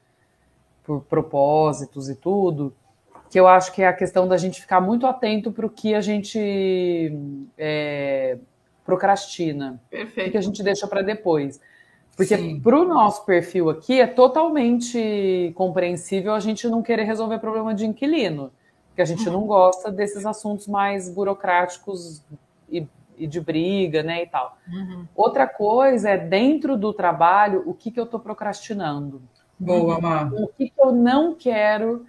por 0.90 1.02
propósitos 1.02 2.10
e 2.10 2.16
tudo, 2.16 2.74
que 3.30 3.40
eu 3.40 3.48
acho 3.48 3.72
que 3.72 3.84
é 3.84 3.88
a 3.88 3.94
questão 3.94 4.28
da 4.28 4.38
gente 4.38 4.60
ficar 4.60 4.82
muito 4.82 5.06
atento 5.06 5.52
para 5.52 5.64
o 5.64 5.70
que 5.70 5.94
a 5.94 6.02
gente 6.02 7.16
é, 7.56 8.40
procrastina, 8.84 9.80
o 9.94 10.32
que 10.32 10.38
a 10.38 10.42
gente 10.42 10.64
deixa 10.64 10.88
para 10.88 11.04
depois. 11.04 11.62
Porque 12.18 12.60
para 12.64 12.76
o 12.76 12.86
nosso 12.86 13.24
perfil 13.24 13.70
aqui 13.70 14.02
é 14.02 14.08
totalmente 14.08 15.54
compreensível 15.54 16.34
a 16.34 16.40
gente 16.40 16.68
não 16.68 16.82
querer 16.82 17.04
resolver 17.04 17.38
problema 17.38 17.76
de 17.76 17.86
inquilino, 17.86 18.52
porque 18.88 19.04
a 19.04 19.06
gente 19.06 19.30
não 19.30 19.46
gosta 19.46 19.92
desses 19.92 20.26
assuntos 20.26 20.66
mais 20.66 21.08
burocráticos 21.08 22.24
e, 22.68 22.86
e 23.16 23.28
de 23.28 23.40
briga, 23.40 24.02
né, 24.02 24.24
e 24.24 24.28
tal. 24.28 24.58
Uhum. 24.68 25.06
Outra 25.16 25.48
coisa 25.48 26.10
é 26.10 26.18
dentro 26.18 26.76
do 26.76 26.92
trabalho 26.92 27.62
o 27.68 27.76
que, 27.76 27.92
que 27.92 28.00
eu 28.00 28.06
estou 28.06 28.20
procrastinando. 28.20 29.22
Boa, 29.60 30.00
Mar. 30.00 30.34
O 30.34 30.48
que, 30.48 30.72
eu 30.78 30.92
não 30.92 31.36
quero 31.36 32.06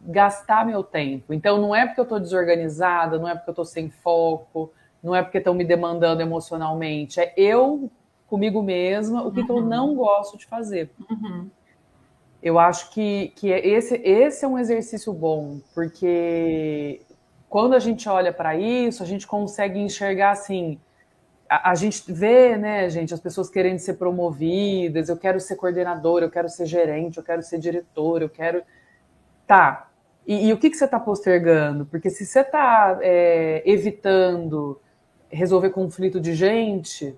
gastar 0.00 0.66
meu 0.66 0.82
tempo. 0.82 1.32
Então, 1.32 1.60
não 1.60 1.74
é 1.74 1.86
porque 1.86 2.00
eu 2.00 2.04
estou 2.04 2.20
desorganizada, 2.20 3.18
não 3.18 3.28
é 3.28 3.34
porque 3.34 3.50
eu 3.50 3.52
estou 3.52 3.64
sem 3.64 3.90
foco, 3.90 4.72
não 5.02 5.14
é 5.14 5.22
porque 5.22 5.38
estão 5.38 5.54
me 5.54 5.64
demandando 5.64 6.22
emocionalmente. 6.22 7.20
É 7.20 7.32
eu 7.36 7.90
comigo 8.26 8.62
mesma, 8.62 9.22
o 9.22 9.30
que, 9.30 9.40
uhum. 9.40 9.46
que 9.46 9.52
eu 9.52 9.56
uhum. 9.56 9.66
não 9.66 9.94
gosto 9.94 10.38
de 10.38 10.46
fazer. 10.46 10.90
Uhum. 11.10 11.48
Eu 12.42 12.58
acho 12.58 12.90
que, 12.90 13.32
que 13.36 13.48
esse, 13.48 13.94
esse 13.96 14.44
é 14.44 14.48
um 14.48 14.58
exercício 14.58 15.12
bom, 15.12 15.60
porque 15.74 17.00
quando 17.48 17.74
a 17.74 17.78
gente 17.78 18.08
olha 18.08 18.32
para 18.32 18.56
isso, 18.56 19.02
a 19.02 19.06
gente 19.06 19.26
consegue 19.26 19.78
enxergar 19.78 20.32
assim 20.32 20.78
a, 21.48 21.74
gente 21.74 22.10
vê, 22.10 22.56
né, 22.56 22.88
gente, 22.88 23.12
as 23.12 23.20
pessoas 23.20 23.50
querendo 23.50 23.78
ser 23.78 23.94
promovidas, 23.94 25.08
eu 25.08 25.16
quero 25.16 25.38
ser 25.38 25.56
coordenadora, 25.56 26.24
eu 26.24 26.30
quero 26.30 26.48
ser 26.48 26.66
gerente, 26.66 27.18
eu 27.18 27.24
quero 27.24 27.42
ser 27.42 27.58
diretor, 27.58 28.22
eu 28.22 28.28
quero. 28.28 28.62
Tá. 29.46 29.88
E, 30.26 30.48
e 30.48 30.52
o 30.52 30.58
que, 30.58 30.70
que 30.70 30.76
você 30.76 30.86
está 30.86 30.98
postergando? 30.98 31.84
Porque 31.86 32.08
se 32.08 32.24
você 32.24 32.40
está 32.40 32.98
é, 33.02 33.62
evitando 33.66 34.80
resolver 35.28 35.70
conflito 35.70 36.20
de 36.20 36.34
gente, 36.34 37.14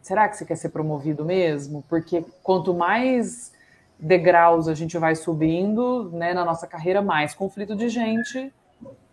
será 0.00 0.28
que 0.28 0.36
você 0.36 0.44
quer 0.44 0.56
ser 0.56 0.70
promovido 0.70 1.24
mesmo? 1.24 1.84
Porque 1.88 2.24
quanto 2.42 2.74
mais 2.74 3.52
degraus 3.98 4.66
a 4.66 4.74
gente 4.74 4.98
vai 4.98 5.14
subindo 5.14 6.10
né, 6.12 6.34
na 6.34 6.44
nossa 6.44 6.66
carreira, 6.66 7.00
mais 7.00 7.34
conflito 7.34 7.76
de 7.76 7.88
gente. 7.88 8.52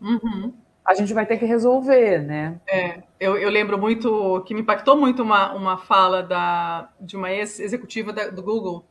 Uhum 0.02 0.54
a 0.90 0.96
gente 0.96 1.14
vai 1.14 1.24
ter 1.24 1.38
que 1.38 1.46
resolver, 1.46 2.18
né? 2.24 2.60
É, 2.68 3.04
eu, 3.20 3.38
eu 3.38 3.48
lembro 3.48 3.78
muito 3.78 4.44
que 4.48 4.56
me 4.56 4.62
impactou 4.62 4.98
muito 4.98 5.22
uma, 5.22 5.54
uma 5.54 5.78
fala 5.78 6.24
da, 6.24 6.90
de 7.00 7.16
uma 7.16 7.32
ex-executiva 7.32 8.12
do 8.12 8.42
Google, 8.42 8.84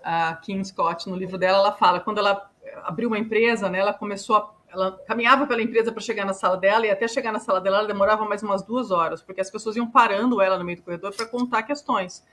a 0.00 0.36
Kim 0.36 0.62
Scott, 0.62 1.10
no 1.10 1.16
livro 1.16 1.36
dela, 1.36 1.58
ela 1.58 1.72
fala, 1.72 1.98
quando 1.98 2.18
ela 2.18 2.48
abriu 2.84 3.08
uma 3.08 3.18
empresa, 3.18 3.68
né, 3.68 3.80
ela 3.80 3.92
começou 3.92 4.36
a, 4.36 4.54
ela 4.72 4.92
caminhava 5.08 5.44
pela 5.44 5.60
empresa 5.60 5.90
para 5.90 6.00
chegar 6.00 6.24
na 6.24 6.32
sala 6.32 6.56
dela 6.56 6.86
e 6.86 6.90
até 6.90 7.08
chegar 7.08 7.32
na 7.32 7.40
sala 7.40 7.60
dela 7.60 7.78
ela 7.78 7.88
demorava 7.88 8.24
mais 8.24 8.44
umas 8.44 8.62
duas 8.62 8.92
horas, 8.92 9.20
porque 9.20 9.40
as 9.40 9.50
pessoas 9.50 9.74
iam 9.74 9.90
parando 9.90 10.40
ela 10.40 10.56
no 10.56 10.64
meio 10.64 10.78
do 10.78 10.84
corredor 10.84 11.12
para 11.16 11.26
contar 11.26 11.64
questões 11.64 12.24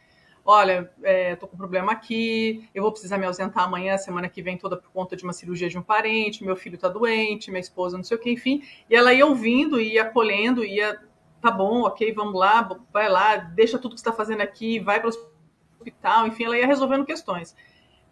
olha, 0.48 0.90
é, 1.04 1.36
tô 1.36 1.46
com 1.46 1.58
problema 1.58 1.92
aqui, 1.92 2.70
eu 2.74 2.82
vou 2.82 2.90
precisar 2.94 3.18
me 3.18 3.26
ausentar 3.26 3.66
amanhã, 3.66 3.98
semana 3.98 4.30
que 4.30 4.42
vem, 4.42 4.58
toda 4.58 4.78
por 4.78 4.90
conta 4.92 5.14
de 5.14 5.26
uma 5.26 5.34
cirurgia 5.34 5.68
de 5.68 5.78
um 5.78 5.82
parente, 5.82 6.42
meu 6.42 6.56
filho 6.56 6.78
tá 6.78 6.88
doente, 6.88 7.52
minha 7.52 7.60
esposa 7.60 7.98
não 7.98 8.04
sei 8.04 8.16
o 8.16 8.20
que, 8.20 8.32
enfim. 8.32 8.64
E 8.90 8.96
ela 8.96 9.14
ia 9.14 9.26
ouvindo, 9.26 9.82
ia 9.82 10.04
acolhendo, 10.04 10.64
ia, 10.64 11.02
tá 11.42 11.52
bom, 11.52 11.82
ok, 11.82 12.14
vamos 12.14 12.34
lá, 12.34 12.62
vai 12.94 13.10
lá, 13.10 13.36
deixa 13.36 13.78
tudo 13.78 13.94
que 13.94 14.00
está 14.00 14.14
fazendo 14.14 14.40
aqui, 14.40 14.80
vai 14.80 15.02
para 15.02 15.10
o 15.10 15.14
hospital, 15.82 16.28
enfim, 16.28 16.46
ela 16.46 16.58
ia 16.58 16.66
resolvendo 16.66 17.06
questões. 17.06 17.54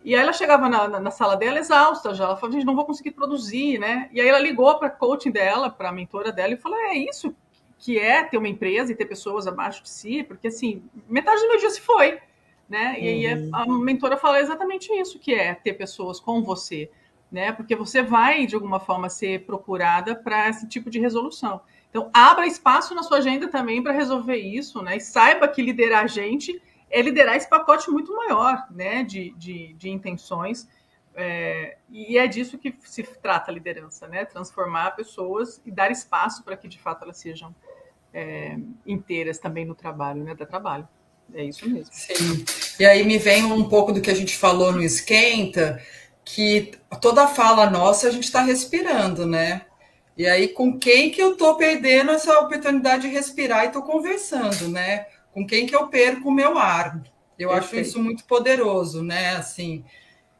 E 0.03 0.13
aí 0.13 0.21
ela 0.21 0.33
chegava 0.33 0.67
na, 0.67 0.89
na, 0.89 0.99
na, 0.99 1.11
sala 1.11 1.37
dela 1.37 1.57
exausta 1.57 2.13
já, 2.13 2.25
ela 2.25 2.35
falou, 2.35 2.51
gente, 2.51 2.65
não 2.65 2.75
vou 2.75 2.85
conseguir 2.85 3.11
produzir, 3.11 3.79
né? 3.79 4.09
E 4.11 4.19
aí 4.19 4.27
ela 4.27 4.39
ligou 4.39 4.77
para 4.77 4.89
a 4.89 4.91
coaching 4.91 5.31
dela, 5.31 5.69
para 5.69 5.87
a 5.87 5.93
mentora 5.93 6.33
dela, 6.33 6.53
e 6.53 6.57
falou, 6.57 6.77
é 6.77 6.97
isso 6.97 7.33
que 7.85 7.99
é 7.99 8.23
ter 8.23 8.39
uma 8.39 8.47
empresa 8.47 8.91
e 8.91 8.95
ter 8.95 9.05
pessoas 9.05 9.45
abaixo 9.45 9.83
de 9.83 9.89
si, 9.89 10.23
porque 10.23 10.47
assim, 10.47 10.81
metade 11.07 11.39
do 11.39 11.49
meu 11.49 11.59
dia 11.59 11.69
se 11.69 11.79
foi, 11.79 12.17
né? 12.67 12.95
E 12.99 13.07
aí 13.07 13.43
uhum. 13.43 13.49
a 13.53 13.67
mentora 13.67 14.17
fala 14.17 14.39
exatamente 14.39 14.91
isso, 14.91 15.19
que 15.19 15.35
é 15.35 15.53
ter 15.53 15.73
pessoas 15.73 16.19
com 16.19 16.41
você, 16.41 16.89
né? 17.31 17.51
Porque 17.51 17.75
você 17.75 18.01
vai, 18.01 18.47
de 18.47 18.55
alguma 18.55 18.79
forma, 18.79 19.07
ser 19.07 19.45
procurada 19.45 20.15
para 20.15 20.49
esse 20.49 20.67
tipo 20.67 20.89
de 20.89 20.99
resolução. 20.99 21.61
Então, 21.91 22.09
abra 22.11 22.47
espaço 22.47 22.95
na 22.95 23.03
sua 23.03 23.19
agenda 23.19 23.47
também 23.49 23.83
para 23.83 23.91
resolver 23.91 24.37
isso, 24.37 24.81
né? 24.81 24.97
E 24.97 24.99
saiba 24.99 25.47
que 25.47 25.61
liderar 25.61 26.05
a 26.05 26.07
gente 26.07 26.59
é 26.89 27.03
liderar 27.03 27.35
esse 27.35 27.47
pacote 27.47 27.91
muito 27.91 28.15
maior, 28.15 28.65
né? 28.71 29.03
De, 29.03 29.29
de, 29.37 29.73
de 29.75 29.91
intenções. 29.91 30.67
É, 31.13 31.77
e 31.87 32.17
é 32.17 32.25
disso 32.25 32.57
que 32.57 32.75
se 32.79 33.03
trata 33.03 33.51
a 33.51 33.53
liderança, 33.53 34.07
né? 34.07 34.25
Transformar 34.25 34.95
pessoas 34.95 35.61
e 35.63 35.69
dar 35.69 35.91
espaço 35.91 36.43
para 36.43 36.57
que 36.57 36.67
de 36.67 36.79
fato 36.79 37.03
elas 37.03 37.17
sejam 37.17 37.53
é, 38.15 38.57
inteiras 38.87 39.37
também 39.37 39.65
no 39.65 39.75
trabalho, 39.75 40.23
né? 40.23 40.33
Da 40.33 40.45
trabalho. 40.45 40.87
É 41.33 41.43
isso 41.43 41.69
mesmo. 41.69 41.91
Sim. 41.91 42.45
E 42.79 42.85
aí 42.85 43.03
me 43.03 43.17
vem 43.17 43.43
um 43.43 43.67
pouco 43.67 43.91
do 43.91 43.99
que 43.99 44.09
a 44.09 44.15
gente 44.15 44.37
falou 44.37 44.71
no 44.71 44.81
Esquenta, 44.81 45.81
que 46.23 46.71
toda 47.01 47.27
fala 47.27 47.69
nossa 47.69 48.07
a 48.07 48.11
gente 48.11 48.23
está 48.23 48.41
respirando, 48.41 49.25
né? 49.25 49.65
E 50.17 50.25
aí, 50.25 50.47
com 50.47 50.79
quem 50.79 51.11
que 51.11 51.21
eu 51.21 51.33
estou 51.33 51.57
perdendo 51.57 52.11
essa 52.11 52.39
oportunidade 52.39 53.01
de 53.01 53.13
respirar 53.13 53.65
e 53.65 53.67
estou 53.67 53.81
conversando, 53.81 54.69
né? 54.69 55.07
Com 55.33 55.45
quem 55.45 55.65
que 55.65 55.75
eu 55.75 55.87
perco 55.87 56.29
o 56.29 56.33
meu 56.33 56.57
ar? 56.57 57.03
Eu 57.37 57.49
Perfeito. 57.49 57.65
acho 57.65 57.89
isso 57.89 58.01
muito 58.01 58.23
poderoso, 58.23 59.03
né? 59.03 59.35
Assim, 59.35 59.83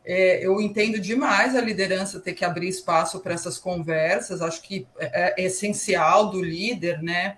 é, 0.06 0.46
eu 0.46 0.62
entendo 0.62 0.98
demais 0.98 1.58
a 1.58 1.62
liderança 1.62 2.22
ter 2.22 2.34
que 2.34 2.46
abrir 2.46 2.70
espaço 2.70 3.20
para 3.20 3.34
essas 3.34 3.58
conversas, 3.58 4.42
acho 4.42 4.62
que 4.62 4.88
é, 4.98 5.44
é 5.44 5.46
essencial 5.46 6.30
do 6.30 6.42
líder, 6.42 7.04
né? 7.04 7.38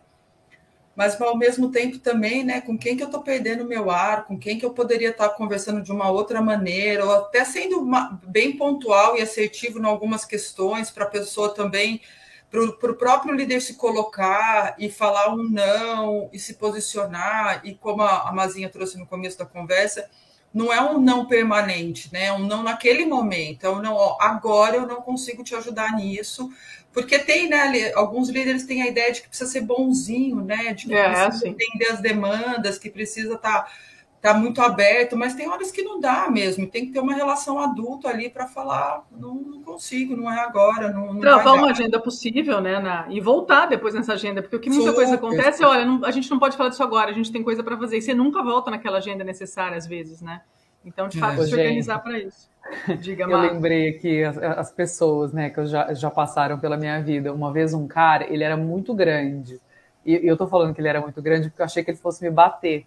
Mas 0.97 1.21
ao 1.21 1.37
mesmo 1.37 1.69
tempo 1.69 1.99
também, 1.99 2.43
né, 2.43 2.59
com 2.59 2.75
quem 2.75 2.97
que 2.97 3.03
eu 3.03 3.05
estou 3.07 3.21
perdendo 3.21 3.63
meu 3.63 3.91
ar, 3.91 4.25
com 4.25 4.35
quem 4.35 4.57
que 4.57 4.65
eu 4.65 4.71
poderia 4.71 5.11
estar 5.11 5.29
conversando 5.29 5.79
de 5.79 5.91
uma 5.91 6.09
outra 6.09 6.41
maneira, 6.41 7.05
ou 7.05 7.11
até 7.11 7.45
sendo 7.45 7.79
uma, 7.79 8.19
bem 8.25 8.57
pontual 8.57 9.15
e 9.15 9.21
assertivo 9.21 9.77
em 9.77 9.85
algumas 9.85 10.25
questões, 10.25 10.89
para 10.89 11.03
a 11.05 11.07
pessoa 11.09 11.53
também, 11.53 12.01
para 12.49 12.63
o 12.63 12.95
próprio 12.95 13.35
líder 13.35 13.61
se 13.61 13.75
colocar 13.75 14.75
e 14.79 14.89
falar 14.89 15.31
um 15.31 15.43
não 15.43 16.31
e 16.33 16.39
se 16.39 16.55
posicionar, 16.55 17.61
e 17.63 17.75
como 17.75 18.01
a, 18.01 18.29
a 18.29 18.31
Mazinha 18.31 18.67
trouxe 18.67 18.97
no 18.97 19.05
começo 19.05 19.37
da 19.37 19.45
conversa, 19.45 20.09
não 20.51 20.73
é 20.73 20.81
um 20.81 20.99
não 20.99 21.27
permanente, 21.27 22.11
né? 22.11 22.25
É 22.25 22.33
um 22.33 22.39
não 22.47 22.63
naquele 22.63 23.05
momento, 23.05 23.67
é 23.67 23.69
um 23.69 23.79
não, 23.79 23.93
ó, 23.93 24.17
agora 24.19 24.77
eu 24.77 24.87
não 24.87 25.03
consigo 25.03 25.43
te 25.43 25.53
ajudar 25.53 25.95
nisso, 25.95 26.49
porque 26.97 27.19
tem, 27.19 27.47
né, 27.47 27.91
alguns 27.93 28.27
líderes 28.27 28.63
têm 28.63 28.81
a 28.81 28.87
ideia 28.87 29.11
de 29.11 29.21
que 29.21 29.27
precisa 29.27 29.47
ser 29.47 29.61
bonzinho, 29.61 30.37
né? 30.37 30.73
De 30.73 30.87
que 30.87 30.95
é, 30.95 31.03
precisa 31.03 31.27
assim. 31.27 31.49
entender 31.49 31.91
as 31.91 32.01
demandas, 32.01 32.79
que 32.79 32.89
precisa 32.89 33.35
estar 33.35 33.65
tá, 33.65 33.71
tá 34.19 34.33
muito 34.33 34.59
aberto, 34.63 35.15
mas 35.15 35.35
tem 35.35 35.47
horas 35.47 35.69
que 35.69 35.83
não 35.83 35.99
dá 35.99 36.27
mesmo, 36.27 36.65
tem 36.65 36.87
que 36.87 36.91
ter 36.91 36.99
uma 36.99 37.13
relação 37.13 37.59
adulta 37.59 38.09
ali 38.09 38.31
para 38.31 38.47
falar, 38.47 39.05
não, 39.11 39.35
não, 39.35 39.61
consigo, 39.61 40.17
não 40.17 40.31
é 40.31 40.39
agora. 40.39 40.91
Não, 40.91 41.13
não 41.13 41.21
Travar 41.21 41.53
uma 41.53 41.69
agenda 41.69 41.99
possível, 41.99 42.59
né? 42.59 42.79
Na, 42.79 43.05
e 43.11 43.21
voltar 43.21 43.67
depois 43.67 43.93
nessa 43.93 44.13
agenda, 44.13 44.41
porque 44.41 44.55
o 44.55 44.59
que 44.59 44.69
muita 44.71 44.85
Super. 44.85 44.95
coisa 44.95 45.13
acontece 45.13 45.63
é, 45.63 45.67
olha, 45.67 45.85
não, 45.85 46.03
a 46.03 46.09
gente 46.09 46.31
não 46.31 46.39
pode 46.39 46.57
falar 46.57 46.69
disso 46.69 46.81
agora, 46.81 47.11
a 47.11 47.13
gente 47.13 47.31
tem 47.31 47.43
coisa 47.43 47.63
para 47.63 47.77
fazer, 47.77 47.99
e 47.99 48.01
você 48.01 48.15
nunca 48.15 48.41
volta 48.41 48.71
naquela 48.71 48.97
agenda 48.97 49.23
necessária, 49.23 49.77
às 49.77 49.85
vezes, 49.85 50.19
né? 50.19 50.41
Então, 50.87 51.09
de 51.09 51.19
fato, 51.19 51.41
é. 51.41 51.45
se 51.45 51.53
organizar 51.53 51.99
para 51.99 52.17
isso. 52.17 52.49
Diga, 52.99 53.25
eu 53.25 53.37
lembrei 53.37 53.89
aqui 53.89 54.23
as, 54.23 54.37
as, 54.37 54.71
pessoas 54.71 55.33
né, 55.33 55.49
que 55.49 55.65
já, 55.65 55.93
já 55.93 56.09
passaram 56.09 56.57
pela 56.57 56.77
minha 56.77 57.01
vida. 57.01 57.33
Uma 57.33 57.51
vez 57.51 57.73
um 57.73 57.87
cara, 57.87 58.25
ele 58.31 58.43
era 58.43 58.55
muito 58.55 58.93
grande. 58.93 59.59
E 60.05 60.15
eu 60.25 60.37
tô 60.37 60.47
falando 60.47 60.73
que 60.73 60.79
ele 60.79 60.87
era 60.87 61.01
muito 61.01 61.21
grande 61.21 61.49
porque 61.49 61.61
eu 61.61 61.65
achei 61.65 61.83
que 61.83 61.91
ele 61.91 61.97
fosse 61.97 62.23
me 62.23 62.31
bater. 62.31 62.85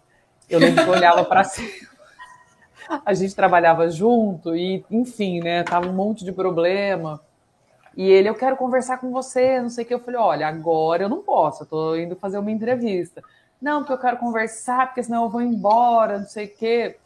Eu 0.49 0.59
lembro 0.59 0.83
que 0.83 0.89
eu 0.89 0.95
olhava 0.95 1.25
para 1.25 1.45
cima. 1.45 1.69
A 3.05 3.13
gente 3.13 3.37
trabalhava 3.37 3.89
junto 3.91 4.57
e, 4.57 4.85
enfim, 4.91 5.41
né? 5.41 5.63
Tava 5.63 5.87
um 5.87 5.93
monte 5.93 6.25
de 6.25 6.33
problema. 6.33 7.21
E 7.95 8.09
ele, 8.11 8.29
eu 8.29 8.35
quero 8.35 8.57
conversar 8.57 8.99
com 8.99 9.11
você, 9.11 9.61
não 9.61 9.69
sei 9.69 9.85
o 9.85 9.87
que. 9.87 9.95
Eu 9.95 10.01
falei, 10.01 10.19
olha, 10.19 10.49
agora 10.49 11.03
eu 11.03 11.09
não 11.09 11.23
posso, 11.23 11.63
eu 11.63 11.67
tô 11.67 11.97
indo 11.97 12.17
fazer 12.17 12.39
uma 12.39 12.51
entrevista. 12.51 13.23
Não, 13.61 13.81
porque 13.81 13.93
eu 13.93 13.99
quero 13.99 14.17
conversar, 14.17 14.87
porque 14.87 15.03
senão 15.03 15.25
eu 15.25 15.29
vou 15.29 15.43
embora, 15.43 16.19
não 16.19 16.27
sei 16.27 16.47
o 16.47 16.57
quê. 16.57 16.97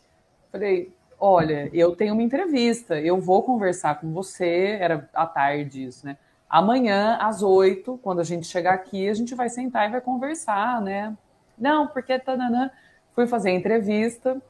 Falei, 0.55 0.95
olha, 1.19 1.69
eu 1.73 1.97
tenho 1.97 2.15
uma 2.15 2.23
entrevista, 2.23 3.01
eu 3.01 3.21
vou 3.21 3.43
conversar 3.43 4.01
com 4.01 4.13
você, 4.13 4.79
era 4.81 5.11
à 5.13 5.27
tarde 5.27 5.85
isso, 5.85 6.07
né? 6.07 6.17
Amanhã, 6.49 7.19
às 7.21 7.43
oito, 7.43 7.99
quando 8.01 8.21
a 8.21 8.23
gente 8.23 8.47
chegar 8.47 8.73
aqui, 8.73 9.09
a 9.09 9.15
gente 9.15 9.35
vai 9.35 9.49
sentar 9.49 9.89
e 9.89 9.91
vai 9.91 10.01
conversar, 10.01 10.81
né? 10.81 11.13
Não, 11.59 11.89
porque 11.89 12.21
tananã. 12.21 12.71
Fui 13.17 13.27
fazer 13.27 13.51
a 13.51 13.53
entrevista, 13.53 14.41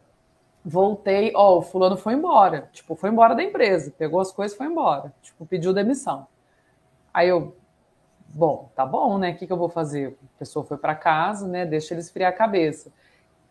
voltei, 0.62 1.32
ó, 1.34 1.56
o 1.56 1.62
fulano 1.62 1.96
foi 1.96 2.12
embora. 2.12 2.68
Tipo, 2.70 2.94
foi 2.94 3.08
embora 3.08 3.34
da 3.34 3.42
empresa, 3.42 3.90
pegou 3.96 4.20
as 4.20 4.30
coisas 4.30 4.54
foi 4.54 4.66
embora. 4.66 5.10
Tipo, 5.22 5.46
pediu 5.46 5.72
demissão. 5.72 6.26
Aí 7.14 7.30
eu, 7.30 7.56
bom, 8.28 8.70
tá 8.76 8.84
bom, 8.84 9.16
né? 9.16 9.30
O 9.30 9.36
que, 9.36 9.46
que 9.46 9.52
eu 9.54 9.56
vou 9.56 9.70
fazer? 9.70 10.18
A 10.36 10.38
pessoa 10.38 10.66
foi 10.66 10.76
para 10.76 10.94
casa, 10.94 11.48
né? 11.48 11.64
Deixa 11.64 11.94
ele 11.94 12.02
esfriar 12.02 12.30
a 12.30 12.36
cabeça. 12.36 12.92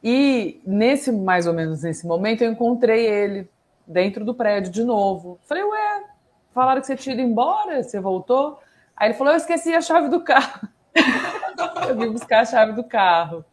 E 0.03 0.61
nesse, 0.65 1.11
mais 1.11 1.47
ou 1.47 1.53
menos 1.53 1.83
nesse 1.83 2.05
momento, 2.05 2.43
eu 2.43 2.51
encontrei 2.51 3.05
ele 3.05 3.49
dentro 3.87 4.25
do 4.25 4.33
prédio 4.33 4.71
de 4.71 4.83
novo. 4.83 5.39
Falei, 5.47 5.63
ué, 5.63 6.03
falaram 6.53 6.81
que 6.81 6.87
você 6.87 6.95
tinha 6.95 7.13
ido 7.13 7.21
embora, 7.21 7.81
você 7.81 7.99
voltou? 8.01 8.59
Aí 8.97 9.09
ele 9.09 9.17
falou, 9.17 9.31
eu 9.31 9.37
esqueci 9.37 9.73
a 9.73 9.81
chave 9.81 10.09
do 10.09 10.21
carro. 10.21 10.67
eu 11.87 11.97
vim 11.97 12.11
buscar 12.11 12.41
a 12.41 12.45
chave 12.45 12.73
do 12.73 12.83
carro. 12.83 13.45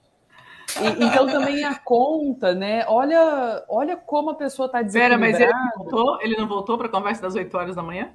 E, 0.80 1.04
então 1.04 1.26
também 1.26 1.64
a 1.64 1.76
conta, 1.76 2.54
né? 2.54 2.84
Olha, 2.86 3.64
olha 3.68 3.96
como 3.96 4.30
a 4.30 4.34
pessoa 4.34 4.66
está. 4.66 4.82
Pera, 4.84 5.18
mas 5.18 5.38
ele 5.38 5.52
não 5.52 5.70
voltou, 5.76 6.18
ele 6.20 6.36
não 6.36 6.48
voltou 6.48 6.78
para 6.78 6.86
a 6.86 6.90
conversa 6.90 7.22
das 7.22 7.34
8 7.34 7.56
horas 7.56 7.76
da 7.76 7.82
manhã? 7.82 8.10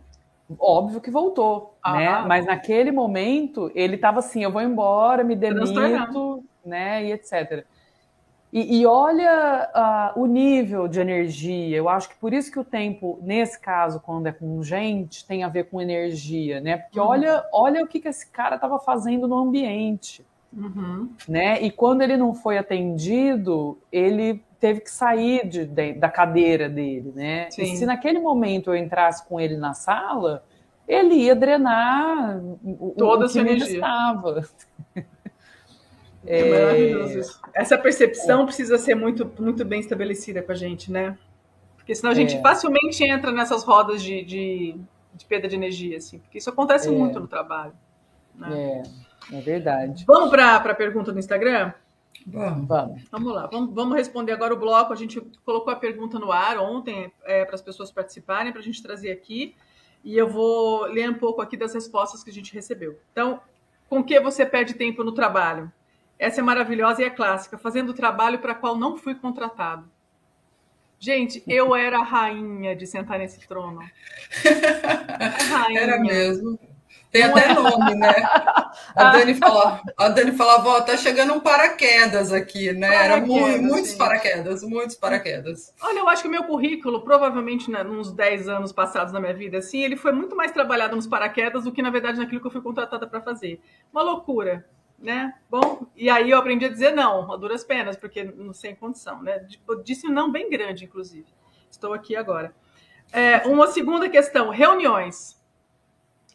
Óbvio 0.59 1.01
que 1.01 1.09
voltou, 1.09 1.75
ah, 1.81 1.93
né? 1.93 2.23
Mas 2.27 2.45
naquele 2.45 2.91
momento 2.91 3.71
ele 3.73 3.95
estava 3.95 4.19
assim, 4.19 4.43
eu 4.43 4.51
vou 4.51 4.61
embora, 4.61 5.23
me 5.23 5.35
demito, 5.35 6.43
né? 6.63 7.03
E 7.03 7.11
etc. 7.11 7.65
E, 8.55 8.79
e 8.79 8.85
olha 8.85 10.13
uh, 10.15 10.21
o 10.21 10.25
nível 10.25 10.87
de 10.87 11.01
energia. 11.01 11.75
Eu 11.75 11.89
acho 11.89 12.07
que 12.07 12.15
por 12.15 12.33
isso 12.33 12.49
que 12.49 12.57
o 12.57 12.63
tempo, 12.63 13.19
nesse 13.21 13.59
caso, 13.59 13.99
quando 13.99 14.27
é 14.27 14.31
com 14.31 14.63
gente, 14.63 15.27
tem 15.27 15.43
a 15.43 15.49
ver 15.49 15.65
com 15.65 15.81
energia, 15.81 16.61
né? 16.61 16.77
Porque 16.77 16.97
uhum. 16.97 17.05
olha, 17.05 17.43
olha 17.51 17.83
o 17.83 17.87
que, 17.87 17.99
que 17.99 18.07
esse 18.07 18.25
cara 18.31 18.55
estava 18.55 18.79
fazendo 18.79 19.27
no 19.27 19.35
ambiente. 19.35 20.25
Uhum. 20.55 21.09
Né? 21.27 21.61
E 21.63 21.69
quando 21.69 22.01
ele 22.01 22.15
não 22.15 22.33
foi 22.33 22.57
atendido, 22.57 23.77
ele 23.91 24.41
teve 24.57 24.79
que 24.79 24.89
sair 24.89 25.45
de, 25.45 25.65
de, 25.65 25.91
da 25.91 26.07
cadeira 26.07 26.69
dele, 26.69 27.11
né? 27.13 27.51
Sim. 27.51 27.63
E 27.63 27.75
se 27.75 27.85
naquele 27.85 28.19
momento 28.19 28.69
eu 28.69 28.77
entrasse 28.77 29.27
com 29.27 29.37
ele 29.37 29.57
na 29.57 29.73
sala, 29.73 30.45
ele 30.87 31.15
ia 31.15 31.35
drenar 31.35 32.39
toda 32.97 33.25
o 33.25 33.29
que 33.29 33.37
energia. 33.37 33.75
estava. 33.75 34.47
É, 36.25 36.39
é 36.39 36.49
maravilhoso 36.49 37.19
isso. 37.19 37.41
Essa 37.53 37.77
percepção 37.77 38.43
é. 38.43 38.45
precisa 38.45 38.77
ser 38.77 38.95
muito, 38.95 39.29
muito 39.39 39.63
bem 39.63 39.79
estabelecida 39.79 40.41
com 40.41 40.51
a 40.51 40.55
gente, 40.55 40.91
né? 40.91 41.17
Porque 41.75 41.93
senão 41.93 42.11
a 42.11 42.15
gente 42.15 42.35
é. 42.35 42.41
facilmente 42.41 43.03
entra 43.03 43.31
nessas 43.31 43.63
rodas 43.63 44.01
de, 44.01 44.23
de, 44.23 44.75
de, 45.13 45.25
perda 45.25 45.47
de 45.47 45.55
energia, 45.55 45.97
assim, 45.97 46.17
porque 46.19 46.39
isso 46.39 46.49
acontece 46.49 46.87
é. 46.87 46.91
muito 46.91 47.19
no 47.19 47.27
trabalho. 47.27 47.73
Né? 48.33 48.83
É, 49.31 49.37
é 49.37 49.41
verdade. 49.41 50.03
Vamos 50.07 50.29
para 50.29 50.55
a 50.55 50.75
pergunta 50.75 51.11
do 51.11 51.19
Instagram? 51.19 51.73
Vamos. 52.25 52.67
Vamos. 52.67 53.03
Vamos 53.11 53.33
lá, 53.33 53.47
vamos, 53.47 53.73
vamos 53.73 53.95
responder 53.95 54.31
agora 54.31 54.53
o 54.53 54.57
bloco. 54.57 54.91
A 54.91 54.95
gente 54.95 55.21
colocou 55.45 55.71
a 55.71 55.75
pergunta 55.75 56.17
no 56.17 56.31
ar 56.31 56.57
ontem 56.57 57.11
é, 57.23 57.45
para 57.45 57.53
as 57.53 57.61
pessoas 57.61 57.91
participarem, 57.91 58.51
para 58.51 58.61
a 58.61 58.63
gente 58.63 58.81
trazer 58.81 59.11
aqui. 59.11 59.55
E 60.03 60.17
eu 60.17 60.27
vou 60.27 60.85
ler 60.85 61.09
um 61.09 61.15
pouco 61.15 61.41
aqui 61.41 61.55
das 61.55 61.73
respostas 61.73 62.23
que 62.23 62.29
a 62.29 62.33
gente 62.33 62.53
recebeu. 62.53 62.99
Então, 63.11 63.39
com 63.87 64.03
que 64.03 64.19
você 64.19 64.45
perde 64.45 64.73
tempo 64.73 65.03
no 65.03 65.11
trabalho? 65.11 65.71
Essa 66.17 66.41
é 66.41 66.43
maravilhosa 66.43 67.01
e 67.01 67.05
é 67.05 67.09
clássica, 67.09 67.57
fazendo 67.57 67.89
o 67.89 67.93
trabalho 67.93 68.39
para 68.39 68.55
qual 68.55 68.77
não 68.77 68.97
fui 68.97 69.15
contratado. 69.15 69.89
Gente, 70.99 71.43
eu 71.47 71.75
era 71.75 71.99
a 71.99 72.03
rainha 72.03 72.75
de 72.75 72.87
sentar 72.87 73.19
nesse 73.19 73.45
trono. 73.47 73.79
Rainha. 75.49 75.81
Era 75.81 75.99
mesmo. 75.99 76.57
Tem 77.11 77.23
até 77.23 77.53
nome, 77.53 77.95
né? 77.95 78.13
A 78.93 79.11
Dani 79.15 79.35
falava, 79.35 79.81
a 79.97 80.09
Dani 80.09 80.31
falava, 80.33 80.67
ó, 80.67 80.81
tá 80.81 80.97
chegando 80.97 81.33
um 81.33 81.39
paraquedas 81.39 82.33
aqui, 82.33 82.73
né? 82.73 82.89
Paraquedas, 82.89 83.17
Era 83.17 83.25
muito, 83.25 83.63
muitos 83.63 83.93
paraquedas, 83.93 84.63
muitos 84.63 84.95
paraquedas. 84.97 85.73
Olha, 85.81 85.99
eu 85.99 86.09
acho 86.09 86.23
que 86.23 86.27
o 86.27 86.31
meu 86.31 86.43
currículo, 86.43 87.05
provavelmente 87.05 87.71
né, 87.71 87.83
nos 87.83 88.11
10 88.11 88.49
anos 88.49 88.73
passados 88.73 89.13
na 89.13 89.21
minha 89.21 89.33
vida, 89.33 89.59
assim, 89.59 89.81
ele 89.81 89.95
foi 89.95 90.11
muito 90.11 90.35
mais 90.35 90.51
trabalhado 90.51 90.93
nos 90.93 91.07
paraquedas 91.07 91.63
do 91.63 91.71
que, 91.71 91.81
na 91.81 91.89
verdade, 91.89 92.19
naquilo 92.19 92.41
que 92.41 92.47
eu 92.47 92.51
fui 92.51 92.61
contratada 92.61 93.07
para 93.07 93.21
fazer. 93.21 93.61
Uma 93.93 94.01
loucura 94.01 94.65
né? 94.97 95.33
Bom, 95.49 95.85
e 95.95 96.09
aí 96.09 96.31
eu 96.31 96.37
aprendi 96.37 96.65
a 96.65 96.69
dizer 96.69 96.91
não, 96.91 97.31
a 97.31 97.37
duras 97.37 97.63
penas, 97.63 97.95
porque 97.95 98.23
não 98.23 98.53
sem 98.53 98.75
condição, 98.75 99.21
né? 99.21 99.45
Eu 99.67 99.83
disse 99.83 100.07
um 100.07 100.11
não 100.11 100.31
bem 100.31 100.49
grande, 100.49 100.85
inclusive. 100.85 101.27
Estou 101.69 101.93
aqui 101.93 102.15
agora. 102.15 102.53
É, 103.11 103.47
uma 103.47 103.67
segunda 103.67 104.09
questão, 104.09 104.49
reuniões. 104.49 105.35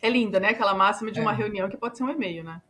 É 0.02 0.08
linda, 0.08 0.40
né? 0.40 0.50
Aquela 0.50 0.74
máxima 0.74 1.10
de 1.10 1.20
uma 1.20 1.32
é. 1.32 1.34
reunião 1.34 1.68
que 1.68 1.76
pode 1.76 1.96
ser 1.96 2.04
um 2.04 2.10
e-mail, 2.10 2.44
né? 2.44 2.60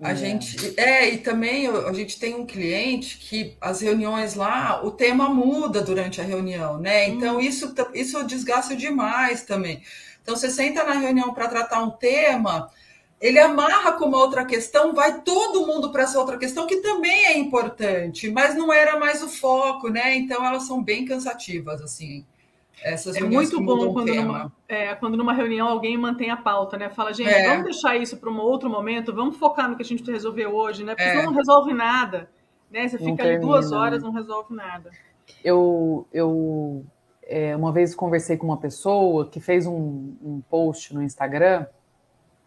A 0.00 0.12
é. 0.12 0.16
gente 0.16 0.80
é, 0.80 1.10
e 1.10 1.18
também 1.18 1.68
a 1.68 1.92
gente 1.92 2.18
tem 2.18 2.34
um 2.34 2.44
cliente 2.44 3.18
que 3.18 3.56
as 3.60 3.80
reuniões 3.80 4.34
lá, 4.34 4.84
o 4.84 4.90
tema 4.90 5.28
muda 5.28 5.80
durante 5.80 6.20
a 6.20 6.24
reunião, 6.24 6.78
né? 6.78 7.08
Então 7.08 7.36
hum. 7.36 7.40
isso, 7.40 7.72
isso 7.94 8.24
desgasta 8.24 8.74
demais 8.74 9.42
também. 9.42 9.82
Então 10.20 10.36
você 10.36 10.50
senta 10.50 10.84
na 10.84 10.94
reunião 10.94 11.32
para 11.32 11.48
tratar 11.48 11.82
um 11.82 11.90
tema, 11.90 12.70
ele 13.22 13.38
amarra 13.38 13.92
com 13.92 14.06
uma 14.06 14.18
outra 14.18 14.44
questão, 14.44 14.92
vai 14.92 15.20
todo 15.22 15.64
mundo 15.64 15.92
para 15.92 16.02
essa 16.02 16.18
outra 16.18 16.36
questão, 16.36 16.66
que 16.66 16.78
também 16.78 17.26
é 17.26 17.38
importante, 17.38 18.28
mas 18.28 18.56
não 18.56 18.72
era 18.72 18.98
mais 18.98 19.22
o 19.22 19.28
foco, 19.28 19.88
né? 19.88 20.16
Então 20.16 20.44
elas 20.44 20.64
são 20.64 20.82
bem 20.82 21.04
cansativas, 21.04 21.80
assim. 21.80 22.26
Essas 22.82 23.14
é 23.14 23.20
muito 23.20 23.60
bom 23.60 23.92
quando 23.92 24.12
numa, 24.12 24.52
é, 24.68 24.92
quando 24.96 25.16
numa 25.16 25.32
reunião 25.32 25.68
alguém 25.68 25.96
mantém 25.96 26.30
a 26.30 26.36
pauta, 26.36 26.76
né? 26.76 26.90
Fala, 26.90 27.14
gente, 27.14 27.30
é. 27.30 27.46
vamos 27.46 27.64
deixar 27.64 27.96
isso 27.96 28.16
para 28.16 28.28
um 28.28 28.40
outro 28.40 28.68
momento, 28.68 29.14
vamos 29.14 29.36
focar 29.36 29.70
no 29.70 29.76
que 29.76 29.82
a 29.82 29.86
gente 29.86 30.10
resolveu 30.10 30.52
hoje, 30.52 30.82
né? 30.82 30.96
Porque 30.96 31.08
é. 31.08 31.22
não 31.22 31.32
resolve 31.32 31.72
nada. 31.72 32.28
Né? 32.72 32.88
Você 32.88 32.98
fica 32.98 33.22
ali 33.22 33.38
duas 33.38 33.70
horas, 33.70 34.02
não 34.02 34.10
resolve 34.10 34.52
nada. 34.52 34.90
Eu, 35.44 36.08
eu 36.12 36.84
é, 37.22 37.54
uma 37.54 37.70
vez 37.70 37.94
conversei 37.94 38.36
com 38.36 38.46
uma 38.46 38.56
pessoa 38.56 39.28
que 39.28 39.38
fez 39.38 39.64
um, 39.64 40.16
um 40.20 40.42
post 40.50 40.92
no 40.92 41.00
Instagram 41.00 41.66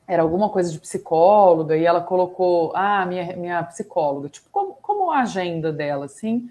era 0.07 0.21
alguma 0.21 0.49
coisa 0.49 0.71
de 0.71 0.79
psicóloga, 0.79 1.75
e 1.75 1.85
ela 1.85 2.01
colocou, 2.01 2.71
ah, 2.75 3.05
minha, 3.05 3.35
minha 3.35 3.63
psicóloga, 3.63 4.29
tipo, 4.29 4.49
como, 4.51 4.75
como 4.81 5.11
a 5.11 5.21
agenda 5.21 5.71
dela, 5.71 6.05
assim, 6.05 6.49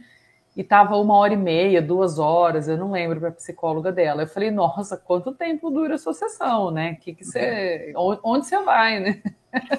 e 0.56 0.62
tava 0.62 0.96
uma 0.96 1.16
hora 1.16 1.34
e 1.34 1.36
meia, 1.36 1.82
duas 1.82 2.18
horas, 2.18 2.68
eu 2.68 2.76
não 2.76 2.92
lembro 2.92 3.18
para 3.18 3.30
a 3.30 3.32
psicóloga 3.32 3.90
dela. 3.90 4.22
Eu 4.22 4.28
falei, 4.28 4.52
nossa, 4.52 4.96
quanto 4.96 5.32
tempo 5.32 5.68
dura 5.68 5.96
a 5.96 5.98
sua 5.98 6.14
sessão, 6.14 6.70
né? 6.70 6.94
Que 7.00 7.12
que 7.12 7.24
você, 7.24 7.92
onde 7.96 8.46
você 8.46 8.62
vai, 8.62 9.00
né? 9.00 9.22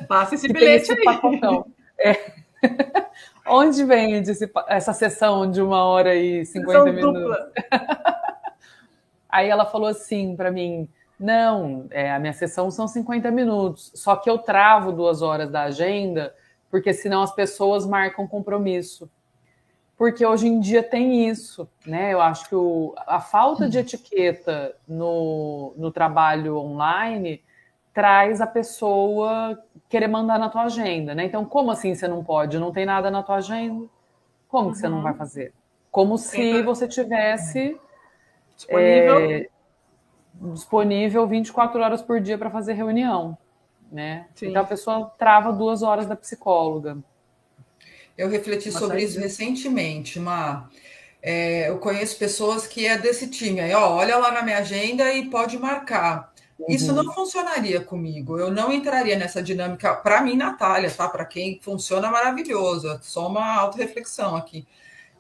Passa 0.08 0.36
esse 0.36 0.48
bilhete 0.52 0.92
esse 0.92 0.94
aí. 0.94 1.06
Pacotão. 1.06 1.66
É. 1.98 2.46
Onde 3.48 3.84
vende 3.84 4.32
esse, 4.32 4.52
essa 4.68 4.92
sessão 4.92 5.50
de 5.50 5.62
uma 5.62 5.84
hora 5.86 6.16
e 6.16 6.46
cinquenta 6.46 6.92
minutos? 6.92 7.22
Dupla. 7.22 7.52
Aí 9.30 9.50
ela 9.50 9.66
falou 9.66 9.88
assim 9.88 10.36
para 10.36 10.52
mim: 10.52 10.90
não, 11.20 11.88
é, 11.92 12.12
a 12.12 12.20
minha 12.20 12.34
sessão 12.34 12.70
são 12.70 12.88
50 12.88 13.32
minutos, 13.32 13.92
só 13.96 14.16
que 14.16 14.30
eu 14.30 14.38
travo 14.38 14.92
duas 14.92 15.22
horas 15.22 15.50
da 15.50 15.64
agenda, 15.64 16.36
porque 16.70 16.94
senão 16.94 17.22
as 17.22 17.34
pessoas 17.34 17.86
marcam 17.86 18.28
compromisso. 18.28 19.10
Porque 19.98 20.26
hoje 20.26 20.48
em 20.48 20.60
dia 20.60 20.84
tem 20.84 21.30
isso, 21.30 21.70
né? 21.86 22.14
Eu 22.14 22.20
acho 22.20 22.50
que 22.50 22.56
o, 22.56 22.94
a 23.08 23.22
falta 23.22 23.70
de 23.70 23.78
etiqueta 23.80 24.76
no, 24.86 25.74
no 25.78 25.90
trabalho 25.90 26.58
online 26.58 27.42
traz 27.94 28.42
a 28.42 28.48
pessoa 28.48 29.58
querer 29.88 30.10
mandar 30.10 30.38
na 30.38 30.50
tua 30.50 30.64
agenda, 30.64 31.16
né? 31.16 31.24
Então, 31.24 31.46
como 31.46 31.72
assim 31.72 31.96
você 31.96 32.10
não 32.10 32.22
pode? 32.26 32.60
Não 32.60 32.74
tem 32.74 32.86
nada 32.86 33.10
na 33.10 33.24
tua 33.24 33.38
agenda? 33.38 33.88
Como 34.50 34.66
uhum. 34.66 34.72
que 34.74 34.80
você 34.80 34.90
não 34.90 35.02
vai 35.02 35.14
uhum. 35.14 35.18
fazer? 35.18 35.54
Como 35.90 36.18
se 36.18 36.62
você 36.62 36.90
tivesse 36.90 37.80
disponível, 38.54 39.32
é, 39.32 39.48
disponível 40.54 41.28
24 41.28 41.82
horas 41.82 42.02
por 42.02 42.20
dia 42.20 42.38
para 42.38 42.50
fazer 42.50 42.74
reunião, 42.74 43.38
né? 43.92 44.28
Sim. 44.36 44.50
Então 44.50 44.62
a 44.62 44.66
pessoa 44.66 45.12
trava 45.18 45.52
duas 45.52 45.82
horas 45.82 46.06
da 46.06 46.16
psicóloga. 46.16 46.98
Eu 48.18 48.30
refleti 48.30 48.72
Mas 48.72 48.80
sobre 48.80 49.04
isso 49.04 49.20
recentemente, 49.20 50.20
Ma. 50.20 50.70
É, 51.22 51.70
eu 51.70 51.80
conheço 51.80 52.20
pessoas 52.20 52.68
que 52.68 52.86
é 52.86 52.98
desse 52.98 53.28
time 53.28 53.60
aí, 53.60 53.74
ó, 53.74 53.96
olha 53.96 54.16
lá 54.18 54.32
na 54.32 54.44
minha 54.44 54.60
agenda 54.60 55.12
e 55.12 55.30
pode 55.30 55.58
marcar. 55.58 56.32
Uhum. 56.58 56.68
Isso 56.70 56.94
não 56.94 57.14
funcionaria 57.14 57.82
comigo. 57.82 58.38
Eu 58.38 58.52
não 58.52 58.72
entraria 58.72 59.18
nessa 59.18 59.44
dinâmica. 59.44 59.94
Para 59.94 60.22
mim, 60.22 60.38
Natália, 60.38 60.90
tá? 60.90 61.10
Para 61.10 61.26
quem 61.26 61.60
funciona 61.62 62.10
maravilhoso. 62.10 63.00
Só 63.02 63.28
uma 63.28 63.56
autorreflexão 63.56 64.36
aqui. 64.36 64.66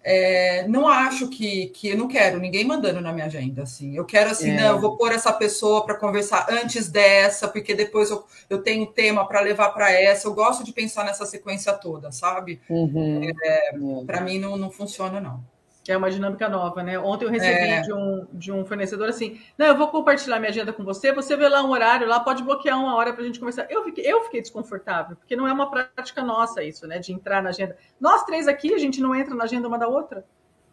É, 0.07 0.67
não 0.67 0.87
acho 0.87 1.29
que, 1.29 1.69
que 1.69 1.89
eu 1.89 1.97
não 1.97 2.07
quero 2.07 2.39
ninguém 2.39 2.63
mandando 2.63 3.01
na 3.01 3.11
minha 3.11 3.25
agenda 3.25 3.63
assim. 3.63 3.97
Eu 3.97 4.05
quero 4.05 4.29
assim, 4.29 4.51
é. 4.51 4.61
não, 4.61 4.75
eu 4.75 4.79
vou 4.79 4.95
pôr 4.95 5.11
essa 5.11 5.33
pessoa 5.33 5.83
para 5.83 5.95
conversar 5.95 6.45
antes 6.47 6.89
dessa, 6.89 7.47
porque 7.47 7.73
depois 7.73 8.11
eu, 8.11 8.23
eu 8.47 8.61
tenho 8.61 8.85
tema 8.85 9.27
para 9.27 9.41
levar 9.41 9.69
para 9.69 9.91
essa. 9.91 10.27
Eu 10.27 10.35
gosto 10.35 10.63
de 10.63 10.71
pensar 10.71 11.05
nessa 11.05 11.25
sequência 11.25 11.73
toda, 11.73 12.11
sabe? 12.11 12.61
Uhum. 12.69 13.23
É, 13.43 13.71
para 14.05 14.21
mim 14.21 14.37
não, 14.37 14.55
não 14.55 14.69
funciona, 14.69 15.19
não 15.19 15.54
que 15.85 15.91
é 15.91 15.97
uma 15.97 16.09
dinâmica 16.09 16.49
nova, 16.49 16.81
né? 16.81 16.97
Ontem 16.97 17.25
eu 17.25 17.29
recebi 17.29 17.69
é. 17.69 17.81
de, 17.81 17.93
um, 17.93 18.25
de 18.33 18.51
um 18.51 18.65
fornecedor 18.65 19.07
assim: 19.07 19.39
não, 19.55 19.67
eu 19.67 19.77
vou 19.77 19.87
compartilhar 19.89 20.39
minha 20.39 20.49
agenda 20.49 20.73
com 20.73 20.83
você, 20.83 21.13
você 21.13 21.37
vê 21.37 21.47
lá 21.47 21.63
um 21.63 21.69
horário, 21.69 22.07
lá 22.07 22.19
pode 22.19 22.41
bloquear 22.41 22.79
uma 22.79 22.95
hora 22.95 23.13
para 23.13 23.21
a 23.21 23.25
gente 23.25 23.39
conversar. 23.39 23.67
Eu 23.69 23.83
fiquei, 23.83 24.03
eu 24.03 24.23
fiquei 24.23 24.41
desconfortável, 24.41 25.15
porque 25.15 25.35
não 25.35 25.47
é 25.47 25.53
uma 25.53 25.69
prática 25.69 26.23
nossa 26.23 26.63
isso, 26.63 26.87
né? 26.87 26.97
De 26.97 27.13
entrar 27.13 27.43
na 27.43 27.49
agenda. 27.49 27.77
Nós 28.01 28.23
três 28.23 28.47
aqui, 28.47 28.73
a 28.73 28.79
gente 28.79 28.99
não 28.99 29.13
entra 29.13 29.35
na 29.35 29.43
agenda 29.43 29.67
uma 29.67 29.77
da 29.77 29.87
outra. 29.87 30.25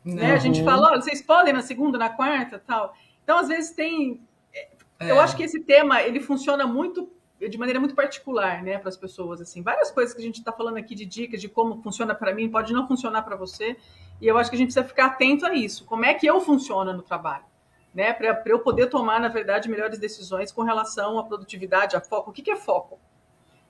Né? 0.03 0.33
A 0.33 0.39
gente 0.39 0.65
fala, 0.65 0.89
olha, 0.89 1.03
vocês 1.03 1.21
podem 1.21 1.53
na 1.53 1.61
segunda, 1.61 1.99
na 1.99 2.09
quarta 2.09 2.59
tal. 2.67 2.95
Então, 3.23 3.37
às 3.37 3.49
vezes, 3.49 3.71
tem. 3.73 4.27
É. 4.99 5.11
Eu 5.11 5.21
acho 5.21 5.37
que 5.37 5.43
esse 5.43 5.61
tema 5.61 6.01
ele 6.01 6.21
funciona 6.21 6.67
muito 6.67 7.13
de 7.49 7.59
maneira 7.59 7.81
muito 7.81 7.95
particular, 7.95 8.63
né, 8.63 8.79
para 8.79 8.89
as 8.89 8.97
pessoas 8.97 9.41
assim. 9.41 9.63
Várias 9.63 9.91
coisas 9.91 10.15
que 10.15 10.21
a 10.21 10.25
gente 10.25 10.39
está 10.39 10.53
falando 10.53 10.77
aqui 10.77 10.95
de 10.95 11.05
dicas 11.05 11.41
de 11.41 11.49
como 11.49 11.83
funciona 11.83 12.15
para 12.15 12.35
mim 12.35 12.49
pode 12.49 12.73
não 12.73 12.87
funcionar 12.87 13.23
para 13.23 13.37
você. 13.37 13.77
E 14.21 14.27
eu 14.27 14.39
acho 14.39 14.51
que 14.51 14.57
a 14.57 14.59
gente 14.59 14.69
precisa 14.69 14.87
ficar 14.87 15.07
atento 15.07 15.47
a 15.47 15.55
isso. 15.55 15.85
Como 15.85 16.05
é 16.05 16.15
que 16.15 16.27
eu 16.27 16.41
funciono 16.41 16.93
no 16.93 17.03
trabalho? 17.03 17.45
Né, 17.95 18.13
para 18.13 18.43
eu 18.47 18.59
poder 18.61 18.87
tomar, 18.87 19.21
na 19.21 19.29
verdade, 19.29 19.69
melhores 19.69 19.99
decisões 19.99 20.51
com 20.51 20.63
relação 20.63 21.19
à 21.19 21.25
produtividade, 21.25 21.95
a 21.95 22.01
foco. 22.01 22.31
O 22.31 22.33
que, 22.33 22.41
que 22.41 22.51
é 22.51 22.57
foco? 22.57 22.99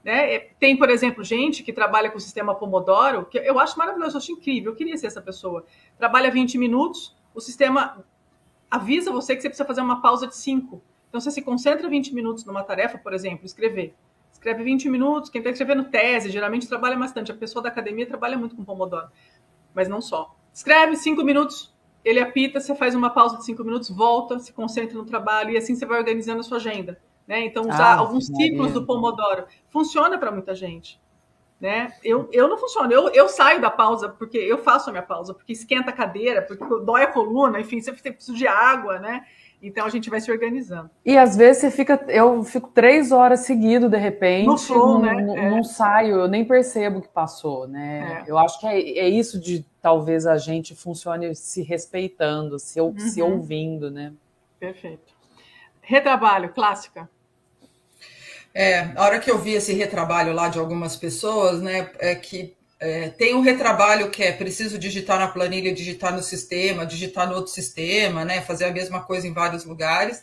Né? 0.05 0.35
É, 0.35 0.39
tem, 0.59 0.77
por 0.77 0.91
exemplo, 0.91 1.25
gente 1.25 1.63
que 1.63 1.73
trabalha 1.73 2.11
com 2.11 2.19
o 2.19 2.21
sistema 2.21 2.55
Pomodoro, 2.55 3.27
que 3.27 3.39
eu 3.39 3.59
acho 3.59 3.79
maravilhoso, 3.79 4.17
eu 4.17 4.19
acho 4.19 4.33
incrível, 4.33 4.73
eu 4.73 4.77
queria 4.77 4.97
ser 4.97 5.09
essa 5.09 5.21
pessoa. 5.21 5.65
Trabalha 5.99 6.31
20 6.31 6.59
minutos, 6.59 7.17
o 7.35 7.41
sistema 7.41 8.05
avisa 8.71 9.11
você 9.11 9.37
que 9.37 9.43
você 9.43 9.49
precisa 9.49 9.67
fazer 9.67 9.81
uma 9.81 10.01
pausa 10.01 10.27
de 10.27 10.37
5. 10.37 10.83
Então, 11.13 11.21
você 11.21 11.31
se 11.31 11.43
concentra 11.43 11.87
20 11.91 12.15
minutos 12.15 12.43
numa 12.47 12.65
tarefa, 12.65 12.97
por 12.97 13.13
exemplo, 13.13 13.45
escrever. 13.45 13.95
Escreve 14.33 14.65
20 14.65 14.89
minutos, 14.89 15.29
quem 15.29 15.41
está 15.41 15.51
escrevendo 15.51 15.85
tese, 15.85 16.31
geralmente 16.31 16.67
trabalha 16.67 16.97
bastante. 16.97 17.31
A 17.31 17.35
pessoa 17.35 17.63
da 17.63 17.69
academia 17.69 18.07
trabalha 18.07 18.35
muito 18.35 18.57
com 18.57 18.65
Pomodoro, 18.65 19.09
mas 19.75 19.91
não 19.91 20.01
só. 20.01 20.35
Escreve 20.55 20.97
5 20.97 21.23
minutos, 21.23 21.71
ele 22.03 22.19
apita, 22.19 22.61
você 22.61 22.75
faz 22.75 22.95
uma 22.95 23.11
pausa 23.11 23.37
de 23.37 23.45
5 23.45 23.63
minutos, 23.63 23.91
volta, 23.91 24.39
se 24.39 24.55
concentra 24.55 24.97
no 24.97 25.05
trabalho 25.05 25.51
e 25.51 25.59
assim 25.59 25.75
você 25.75 25.85
vai 25.85 25.99
organizando 25.99 26.41
a 26.41 26.43
sua 26.43 26.57
agenda. 26.57 26.99
Né? 27.29 27.45
Então, 27.45 27.65
usar 27.65 27.93
ah, 27.93 27.99
alguns 27.99 28.29
ciclos 28.29 28.73
do 28.73 28.87
Pomodoro 28.87 29.45
funciona 29.69 30.17
para 30.17 30.33
muita 30.33 30.55
gente. 30.55 30.99
Né? 31.61 31.93
Eu, 32.03 32.27
eu 32.33 32.49
não 32.49 32.57
funciono, 32.57 32.91
eu, 32.91 33.11
eu 33.11 33.29
saio 33.29 33.61
da 33.61 33.71
pausa 33.71 34.09
porque 34.09 34.39
eu 34.39 34.57
faço 34.57 34.89
a 34.89 34.93
minha 34.93 35.05
pausa, 35.05 35.35
porque 35.35 35.53
esquenta 35.53 35.91
a 35.91 35.93
cadeira, 35.93 36.41
porque 36.41 36.65
dói 36.87 37.03
a 37.03 37.13
coluna, 37.13 37.61
enfim, 37.61 37.83
você 37.83 37.93
precisa 37.93 38.35
de 38.35 38.47
água, 38.47 38.99
né? 38.99 39.27
Então 39.63 39.87
a 39.87 39.89
gente 39.89 40.11
vai 40.11 40.21
se 40.21 40.31
organizando. 40.31 40.91
E 41.07 41.17
às 41.17 41.37
vezes 41.37 41.63
você 41.63 41.71
fica, 41.71 42.05
eu 42.09 42.43
fico 42.43 42.69
três 42.71 43.13
horas 43.13 43.41
seguido 43.41 43.89
de 43.89 43.97
repente, 43.97 44.47
no 44.47 44.59
flow, 44.59 44.99
não, 44.99 45.03
né? 45.03 45.23
não, 45.23 45.39
é. 45.39 45.51
não, 45.51 45.63
saio, 45.63 46.17
eu 46.17 46.29
nem 46.29 46.45
percebo 46.45 47.01
que 47.01 47.09
passou, 47.09 47.69
né? 47.69 48.25
É. 48.27 48.31
Eu 48.31 48.37
acho 48.37 48.59
que 48.59 48.67
é, 48.67 48.99
é, 48.99 49.09
isso 49.09 49.41
de 49.41 49.65
talvez 49.81 50.27
a 50.27 50.37
gente 50.37 50.75
funcione 50.75 51.33
se 51.37 51.63
respeitando, 51.63 52.59
se, 52.59 52.81
uhum. 52.81 52.99
se 52.99 53.23
ouvindo, 53.23 53.89
né? 53.89 54.13
Perfeito. 54.59 55.15
Retrabalho, 55.81 56.53
clássica. 56.53 57.09
É, 58.53 58.93
a 58.97 59.05
hora 59.05 59.21
que 59.21 59.31
eu 59.31 59.39
vi 59.39 59.53
esse 59.53 59.73
retrabalho 59.73 60.33
lá 60.33 60.49
de 60.49 60.59
algumas 60.59 60.97
pessoas, 60.97 61.63
né, 61.63 61.91
é 61.99 62.15
que 62.15 62.55
é, 62.83 63.11
tem 63.11 63.33
um 63.33 63.43
retrabalho 63.43 64.11
que 64.11 64.25
é 64.25 64.33
preciso 64.33 64.77
digitar 64.77 65.17
na 65.17 65.29
planilha, 65.29 65.73
digitar 65.73 66.13
no 66.13 66.21
sistema, 66.21 66.85
digitar 66.85 67.29
no 67.29 67.37
outro 67.37 67.53
sistema, 67.53 68.25
né? 68.25 68.41
Fazer 68.41 68.65
a 68.65 68.73
mesma 68.73 69.01
coisa 69.05 69.25
em 69.29 69.33
vários 69.33 69.65
lugares. 69.65 70.21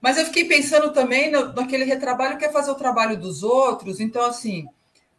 Mas 0.00 0.18
eu 0.18 0.24
fiquei 0.24 0.44
pensando 0.44 0.92
também 0.92 1.30
no, 1.30 1.52
naquele 1.52 1.84
retrabalho 1.84 2.36
que 2.36 2.44
é 2.44 2.50
fazer 2.50 2.72
o 2.72 2.74
trabalho 2.74 3.16
dos 3.16 3.44
outros. 3.44 4.00
Então, 4.00 4.24
assim, 4.26 4.66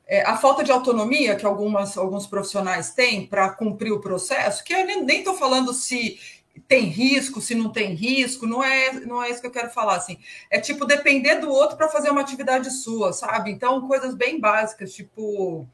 é, 0.05 0.23
a 0.23 0.35
falta 0.35 0.65
de 0.65 0.71
autonomia 0.71 1.37
que 1.37 1.45
algumas, 1.45 1.97
alguns 1.97 2.27
profissionais 2.27 2.89
têm 2.89 3.25
para 3.25 3.51
cumprir 3.51 3.93
o 3.93 4.01
processo, 4.01 4.61
que 4.61 4.73
eu 4.73 4.85
nem 4.85 5.19
estou 5.19 5.33
falando 5.33 5.71
se 5.71 6.19
tem 6.67 6.87
risco, 6.87 7.39
se 7.39 7.55
não 7.55 7.69
tem 7.69 7.93
risco, 7.93 8.45
não 8.45 8.61
é, 8.61 8.91
não 8.91 9.23
é 9.23 9.29
isso 9.29 9.39
que 9.39 9.47
eu 9.47 9.51
quero 9.51 9.69
falar, 9.69 9.95
assim. 9.95 10.17
É 10.51 10.59
tipo 10.59 10.85
depender 10.85 11.35
do 11.35 11.49
outro 11.49 11.77
para 11.77 11.87
fazer 11.87 12.09
uma 12.09 12.21
atividade 12.21 12.69
sua, 12.69 13.13
sabe? 13.13 13.49
Então, 13.49 13.87
coisas 13.87 14.13
bem 14.13 14.41
básicas, 14.41 14.93
tipo 14.93 15.65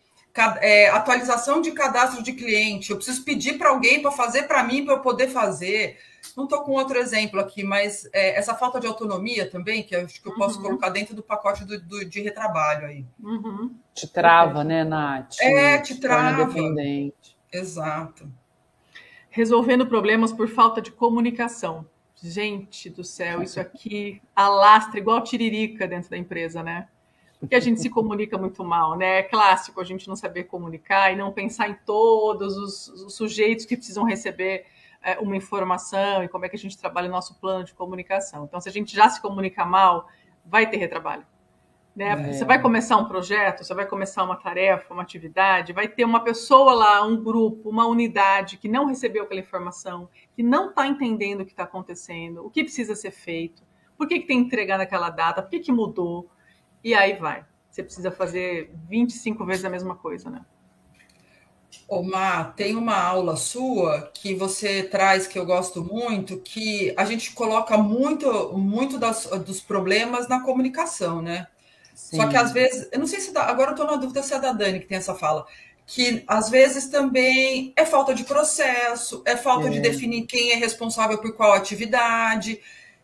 é, 0.60 0.90
atualização 0.90 1.62
de 1.62 1.72
cadastro 1.72 2.24
de 2.24 2.34
cliente. 2.34 2.92
Eu 2.92 2.98
preciso 2.98 3.24
pedir 3.24 3.58
para 3.58 3.70
alguém 3.70 4.02
para 4.02 4.12
fazer 4.12 4.44
para 4.44 4.64
mim 4.64 4.86
para 4.86 4.96
eu 4.96 5.00
poder 5.00 5.28
fazer. 5.28 5.98
Não 6.38 6.46
estou 6.46 6.62
com 6.62 6.72
outro 6.72 6.98
exemplo 6.98 7.40
aqui, 7.40 7.64
mas 7.64 8.08
é, 8.14 8.38
essa 8.38 8.54
falta 8.54 8.80
de 8.80 8.88
autonomia 8.88 9.50
também, 9.50 9.84
que 9.84 9.96
eu 9.96 10.06
acho 10.06 10.22
que 10.22 10.28
eu 10.28 10.36
posso 10.36 10.58
uhum. 10.58 10.64
colocar 10.64 10.90
dentro 10.90 11.16
do 11.16 11.24
pacote 11.24 11.66
do, 11.66 11.80
do 11.82 12.06
de 12.06 12.22
retrabalho 12.22 12.88
aí. 12.88 13.06
Uhum. 13.20 13.76
Te 13.94 14.08
trava, 14.08 14.64
né, 14.64 14.84
Nath? 14.84 15.36
É, 15.42 15.78
te 15.80 16.00
trava. 16.00 16.46
Dependente. 16.46 17.36
Exato. 17.52 18.32
Resolvendo 19.30 19.88
problemas 19.88 20.32
por 20.32 20.48
falta 20.48 20.82
de 20.82 20.92
comunicação. 20.92 21.86
Gente 22.24 22.90
do 22.90 23.04
céu, 23.04 23.42
isso 23.42 23.60
aqui 23.60 24.22
alastra 24.36 25.00
igual 25.00 25.24
tiririca 25.24 25.88
dentro 25.88 26.12
da 26.12 26.18
empresa, 26.18 26.62
né? 26.62 26.88
Porque 27.42 27.56
a 27.56 27.60
gente 27.60 27.82
se 27.82 27.90
comunica 27.90 28.38
muito 28.38 28.64
mal, 28.64 28.96
né? 28.96 29.18
É 29.18 29.24
clássico 29.24 29.82
a 29.82 29.84
gente 29.84 30.08
não 30.08 30.16
saber 30.16 30.44
comunicar 30.44 31.12
e 31.12 31.16
não 31.16 31.32
pensar 31.32 31.68
em 31.68 31.74
todos 31.74 32.56
os, 32.56 32.88
os 32.88 33.16
sujeitos 33.16 33.66
que 33.66 33.76
precisam 33.76 34.04
receber 34.06 34.68
é, 35.02 35.18
uma 35.18 35.36
informação 35.36 36.24
e 36.24 36.28
como 36.28 36.46
é 36.46 36.50
que 36.50 36.56
a 36.56 36.60
gente 36.60 36.78
trabalha 36.78 37.10
o 37.10 37.12
nosso 37.12 37.34
plano 37.40 37.66
de 37.66 37.74
comunicação. 37.74 38.46
Então, 38.46 38.62
se 38.62 38.70
a 38.70 38.72
gente 38.72 38.96
já 38.96 39.10
se 39.10 39.20
comunica 39.20 39.66
mal, 39.66 40.08
vai 40.46 40.70
ter 40.70 40.78
retrabalho. 40.78 41.26
Né? 41.96 42.12
É. 42.12 42.32
Você 42.32 42.46
vai 42.46 42.62
começar 42.62 42.98
um 42.98 43.06
projeto, 43.06 43.64
você 43.64 43.74
vai 43.74 43.88
começar 43.88 44.24
uma 44.24 44.36
tarefa, 44.36 44.94
uma 44.94 45.02
atividade, 45.02 45.74
vai 45.74 45.88
ter 45.88 46.06
uma 46.06 46.24
pessoa 46.24 46.76
lá, 46.76 47.04
um 47.04 47.24
grupo, 47.24 47.68
uma 47.68 47.88
unidade 47.88 48.60
que 48.60 48.70
não 48.70 48.86
recebeu 48.86 49.24
aquela 49.24 49.40
informação, 49.40 50.08
que 50.36 50.44
não 50.44 50.70
está 50.70 50.86
entendendo 50.86 51.42
o 51.42 51.46
que 51.46 51.54
está 51.54 51.64
acontecendo, 51.64 52.46
o 52.46 52.52
que 52.52 52.64
precisa 52.64 52.96
ser 52.96 53.10
feito, 53.10 53.64
por 53.98 54.08
que, 54.08 54.20
que 54.20 54.28
tem 54.28 54.42
que 54.42 54.46
entregar 54.46 54.78
naquela 54.78 55.10
data, 55.10 55.42
por 55.42 55.50
que, 55.50 55.60
que 55.60 55.72
mudou 55.72 56.30
e 56.84 56.94
aí 56.94 57.14
vai. 57.14 57.46
Você 57.70 57.84
precisa 57.84 58.12
fazer 58.12 58.74
25 58.90 59.46
vezes 59.46 59.64
a 59.64 59.70
mesma 59.70 59.96
coisa, 59.96 60.30
né? 60.30 60.42
Omar, 61.88 62.54
tem 62.56 62.76
uma 62.76 62.98
aula 62.98 63.36
sua 63.36 64.12
que 64.14 64.34
você 64.34 64.84
traz 64.84 65.26
que 65.26 65.40
eu 65.40 65.46
gosto 65.46 65.84
muito, 65.84 66.38
que 66.38 66.94
a 66.98 67.06
gente 67.06 67.32
coloca 67.32 67.78
muito, 67.78 68.58
muito 68.58 68.98
das, 68.98 69.26
dos 69.46 69.62
problemas 69.62 70.28
na 70.28 70.42
comunicação, 70.42 71.22
né? 71.22 71.48
Sim. 71.94 72.18
Só 72.18 72.28
que 72.28 72.36
às 72.36 72.52
vezes, 72.52 72.90
eu 72.92 73.00
não 73.00 73.08
sei 73.08 73.20
se 73.20 73.34
dá, 73.34 73.44
agora 73.44 73.72
eu 73.72 73.76
estou 73.76 73.86
na 73.86 73.96
dúvida 73.96 74.24
se 74.24 74.34
é 74.34 74.40
da 74.40 74.52
Dani 74.52 74.80
que 74.80 74.88
tem 74.88 74.98
essa 74.98 75.16
fala, 75.16 75.46
que 75.86 76.24
às 76.28 76.50
vezes 76.50 76.88
também 76.88 77.74
é 77.76 77.86
falta 77.86 78.14
de 78.14 78.24
processo, 78.24 79.22
é 79.26 79.36
falta 79.36 79.68
é. 79.68 79.72
de 79.72 79.80
definir 79.80 80.26
quem 80.26 80.52
é 80.52 80.56
responsável 80.56 81.18
por 81.18 81.34
qual 81.36 81.54
atividade. 81.54 82.60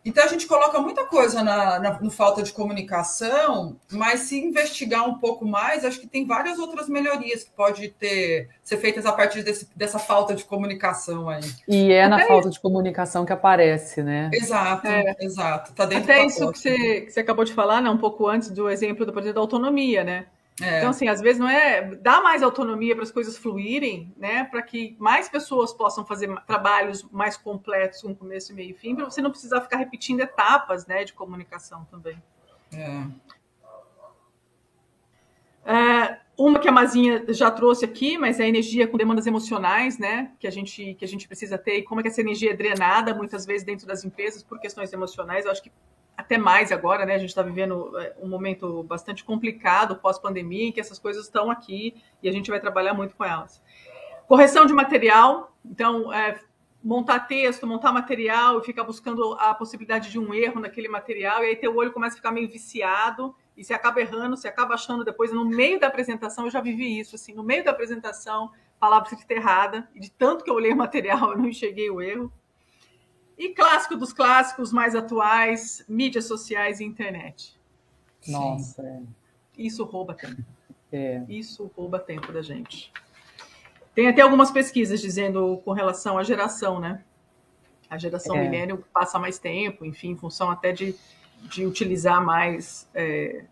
Então 0.08 0.24
a 0.24 0.26
gente 0.26 0.46
coloca 0.46 0.80
muita 0.80 1.04
coisa 1.04 1.42
na, 1.42 1.78
na, 1.78 2.00
no 2.00 2.10
falta 2.10 2.42
de 2.42 2.50
comunicação, 2.50 3.76
mas 3.92 4.20
se 4.20 4.40
investigar 4.42 5.06
um 5.06 5.18
pouco 5.18 5.44
mais, 5.44 5.84
acho 5.84 6.00
que 6.00 6.06
tem 6.06 6.26
várias 6.26 6.58
outras 6.58 6.88
melhorias 6.88 7.44
que 7.44 7.50
pode 7.50 7.88
ter 7.90 8.48
ser 8.64 8.78
feitas 8.78 9.04
a 9.04 9.12
partir 9.12 9.42
desse, 9.42 9.68
dessa 9.76 9.98
falta 9.98 10.34
de 10.34 10.44
comunicação 10.44 11.28
aí. 11.28 11.42
E 11.68 11.92
é 11.92 12.08
na 12.08 12.26
falta 12.26 12.48
de 12.48 12.58
comunicação 12.58 13.26
que 13.26 13.34
aparece, 13.34 14.02
né? 14.02 14.30
Exato, 14.32 14.86
é. 14.86 15.14
exato. 15.20 15.74
Tá 15.74 15.84
dentro 15.84 16.10
Até 16.10 16.24
isso 16.24 16.50
que 16.52 16.58
você, 16.58 17.00
que 17.02 17.10
você 17.10 17.20
acabou 17.20 17.44
de 17.44 17.52
falar, 17.52 17.82
né? 17.82 17.90
Um 17.90 17.98
pouco 17.98 18.26
antes 18.26 18.48
do 18.50 18.70
exemplo 18.70 19.04
do 19.04 19.12
projeto 19.12 19.34
da 19.34 19.42
autonomia, 19.42 20.02
né? 20.02 20.24
É. 20.60 20.78
Então, 20.78 20.90
assim, 20.90 21.08
às 21.08 21.20
vezes 21.20 21.38
não 21.38 21.48
é 21.48 21.94
dar 21.96 22.22
mais 22.22 22.42
autonomia 22.42 22.94
para 22.94 23.04
as 23.04 23.10
coisas 23.10 23.36
fluírem, 23.36 24.12
né? 24.16 24.44
Para 24.44 24.62
que 24.62 24.96
mais 24.98 25.28
pessoas 25.28 25.72
possam 25.72 26.04
fazer 26.04 26.28
trabalhos 26.46 27.02
mais 27.12 27.36
completos 27.36 28.02
com 28.02 28.14
começo, 28.14 28.54
meio 28.54 28.70
e 28.70 28.74
fim, 28.74 28.94
para 28.94 29.04
você 29.04 29.20
não 29.20 29.30
precisar 29.30 29.60
ficar 29.60 29.76
repetindo 29.76 30.20
etapas, 30.20 30.86
né, 30.86 31.04
de 31.04 31.12
comunicação 31.12 31.86
também. 31.90 32.20
É. 32.72 33.28
É, 35.70 36.20
uma 36.36 36.58
que 36.58 36.68
a 36.68 36.72
Mazinha 36.72 37.24
já 37.28 37.50
trouxe 37.50 37.84
aqui, 37.84 38.16
mas 38.16 38.40
é 38.40 38.44
a 38.44 38.48
energia 38.48 38.88
com 38.88 38.96
demandas 38.96 39.26
emocionais, 39.26 39.98
né? 39.98 40.32
Que 40.40 40.46
a 40.46 40.50
gente, 40.50 40.94
que 40.94 41.04
a 41.04 41.08
gente 41.08 41.26
precisa 41.28 41.58
ter, 41.58 41.78
e 41.78 41.82
como 41.82 42.00
é 42.00 42.02
que 42.02 42.08
essa 42.08 42.20
energia 42.20 42.52
é 42.52 42.56
drenada 42.56 43.14
muitas 43.14 43.44
vezes 43.44 43.64
dentro 43.64 43.86
das 43.86 44.04
empresas 44.04 44.42
por 44.42 44.58
questões 44.58 44.92
emocionais. 44.92 45.44
Eu 45.44 45.50
acho 45.50 45.62
que 45.62 45.70
até 46.18 46.36
mais 46.36 46.72
agora, 46.72 47.06
né? 47.06 47.14
A 47.14 47.18
gente 47.18 47.28
está 47.28 47.42
vivendo 47.42 47.96
é, 47.96 48.12
um 48.20 48.28
momento 48.28 48.82
bastante 48.82 49.22
complicado 49.22 49.94
pós-pandemia, 49.94 50.66
em 50.66 50.72
que 50.72 50.80
essas 50.80 50.98
coisas 50.98 51.26
estão 51.26 51.48
aqui 51.48 51.94
e 52.20 52.28
a 52.28 52.32
gente 52.32 52.50
vai 52.50 52.58
trabalhar 52.58 52.92
muito 52.92 53.14
com 53.14 53.24
elas. 53.24 53.62
Correção 54.26 54.66
de 54.66 54.72
material, 54.72 55.56
então 55.64 56.12
é, 56.12 56.40
montar 56.82 57.20
texto, 57.20 57.68
montar 57.68 57.92
material 57.92 58.58
e 58.58 58.64
ficar 58.64 58.82
buscando 58.82 59.34
a 59.34 59.54
possibilidade 59.54 60.10
de 60.10 60.18
um 60.18 60.34
erro 60.34 60.60
naquele 60.60 60.88
material, 60.88 61.44
e 61.44 61.46
aí 61.46 61.56
teu 61.56 61.74
olho 61.76 61.92
começa 61.92 62.16
a 62.16 62.18
ficar 62.18 62.32
meio 62.32 62.48
viciado 62.48 63.32
e 63.56 63.62
você 63.62 63.72
acaba 63.72 64.00
errando, 64.00 64.36
você 64.36 64.48
acaba 64.48 64.74
achando 64.74 65.04
depois, 65.04 65.32
no 65.32 65.44
meio 65.44 65.78
da 65.78 65.86
apresentação, 65.86 66.46
eu 66.46 66.50
já 66.50 66.60
vivi 66.60 66.98
isso, 66.98 67.14
assim, 67.14 67.32
no 67.32 67.44
meio 67.44 67.62
da 67.62 67.70
apresentação, 67.70 68.50
palavra 68.80 69.08
escrita 69.08 69.34
errada, 69.34 69.88
e 69.94 70.00
de 70.00 70.10
tanto 70.10 70.42
que 70.42 70.50
eu 70.50 70.54
olhei 70.54 70.72
o 70.72 70.76
material, 70.76 71.30
eu 71.30 71.38
não 71.38 71.46
enxerguei 71.48 71.88
o 71.88 72.02
erro. 72.02 72.32
E 73.38 73.50
clássico 73.50 73.96
dos 73.96 74.12
clássicos 74.12 74.72
mais 74.72 74.96
atuais, 74.96 75.84
mídias 75.88 76.24
sociais 76.26 76.80
e 76.80 76.84
internet. 76.84 77.56
Nossa. 78.26 78.82
É. 78.82 79.00
Isso 79.56 79.84
rouba 79.84 80.12
tempo. 80.14 80.42
É. 80.90 81.22
Isso 81.28 81.70
rouba 81.76 82.00
tempo 82.00 82.32
da 82.32 82.42
gente. 82.42 82.92
Tem 83.94 84.08
até 84.08 84.22
algumas 84.22 84.50
pesquisas 84.50 85.00
dizendo 85.00 85.60
com 85.64 85.72
relação 85.72 86.18
à 86.18 86.24
geração, 86.24 86.80
né? 86.80 87.02
A 87.88 87.96
geração 87.96 88.36
é. 88.36 88.42
milênio 88.42 88.84
passa 88.92 89.18
mais 89.18 89.38
tempo, 89.38 89.84
enfim, 89.84 90.10
em 90.10 90.16
função 90.16 90.50
até 90.50 90.72
de, 90.72 90.94
de 91.42 91.64
utilizar 91.64 92.24
mais 92.24 92.88
é, 92.94 93.44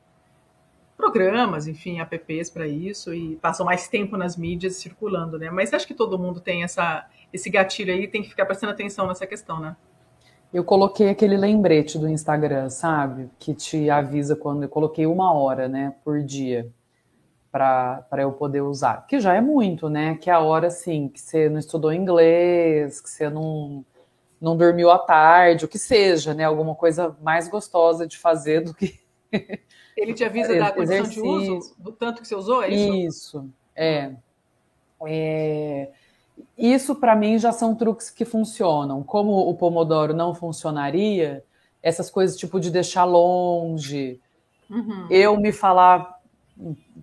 programas, 0.97 1.67
enfim, 1.67 2.01
apps 2.01 2.51
para 2.51 2.67
isso 2.67 3.15
e 3.15 3.37
passam 3.37 3.65
mais 3.65 3.89
tempo 3.89 4.17
nas 4.17 4.37
mídias 4.37 4.77
circulando, 4.77 5.39
né? 5.39 5.51
Mas 5.51 5.73
acho 5.73 5.87
que 5.87 5.95
todo 5.95 6.19
mundo 6.19 6.41
tem 6.41 6.63
essa 6.63 7.09
esse 7.37 7.49
gatilho 7.49 7.93
aí 7.93 8.09
tem 8.09 8.23
que 8.23 8.29
ficar 8.29 8.45
prestando 8.45 8.73
atenção 8.73 9.07
nessa 9.07 9.27
questão, 9.27 9.61
né? 9.61 9.77
Eu 10.53 10.65
coloquei 10.65 11.11
aquele 11.11 11.37
lembrete 11.37 11.99
do 11.99 12.09
Instagram, 12.09 12.71
sabe? 12.71 13.31
Que 13.39 13.55
te 13.55 13.91
avisa 13.91 14.35
quando 14.35 14.63
eu 14.63 14.69
coloquei 14.69 15.07
uma 15.07 15.33
hora, 15.33 15.69
né, 15.69 15.95
por 16.05 16.23
dia, 16.23 16.71
para 17.51 18.07
eu 18.19 18.33
poder 18.33 18.63
usar. 18.63 19.07
Que 19.07 19.21
já 19.21 19.35
é 19.35 19.41
muito, 19.41 19.89
né? 19.89 20.17
Que 20.17 20.31
é 20.31 20.33
a 20.33 20.41
hora, 20.41 20.69
assim, 20.69 21.09
que 21.09 21.21
você 21.21 21.49
não 21.49 21.59
estudou 21.59 21.93
inglês, 21.93 23.01
que 23.01 23.11
você 23.11 23.29
não, 23.29 23.85
não 24.41 24.57
dormiu 24.57 24.91
à 24.91 24.99
tarde, 24.99 25.65
o 25.65 25.69
que 25.69 25.79
seja, 25.79 26.33
né? 26.33 26.45
Alguma 26.45 26.75
coisa 26.75 27.17
mais 27.23 27.49
gostosa 27.49 28.07
de 28.07 28.19
fazer 28.19 28.61
do 28.61 28.75
que. 28.75 28.99
Ele 29.97 30.13
te 30.13 30.25
avisa 30.25 30.55
da 30.59 30.71
condição 30.71 31.09
de 31.09 31.21
uso, 31.21 31.75
do 31.79 31.91
tanto 31.91 32.21
que 32.21 32.29
você 32.29 32.35
usou, 32.35 32.63
é 32.63 32.69
isso? 32.69 32.95
Isso, 32.95 33.51
é. 33.75 34.13
é... 35.07 35.91
Isso, 36.57 36.95
para 36.95 37.15
mim, 37.15 37.39
já 37.39 37.53
são 37.53 37.75
truques 37.75 38.11
que 38.11 38.25
funcionam. 38.25 39.03
Como 39.03 39.33
o 39.33 39.55
Pomodoro 39.55 40.15
não 40.15 40.35
funcionaria, 40.35 41.45
essas 41.83 42.11
coisas 42.11 42.37
tipo 42.37 42.59
de 42.59 42.71
deixar 42.71 43.05
longe, 43.05 44.21
uhum. 44.71 45.07
eu 45.11 45.37
me 45.39 45.53
falar 45.53 46.17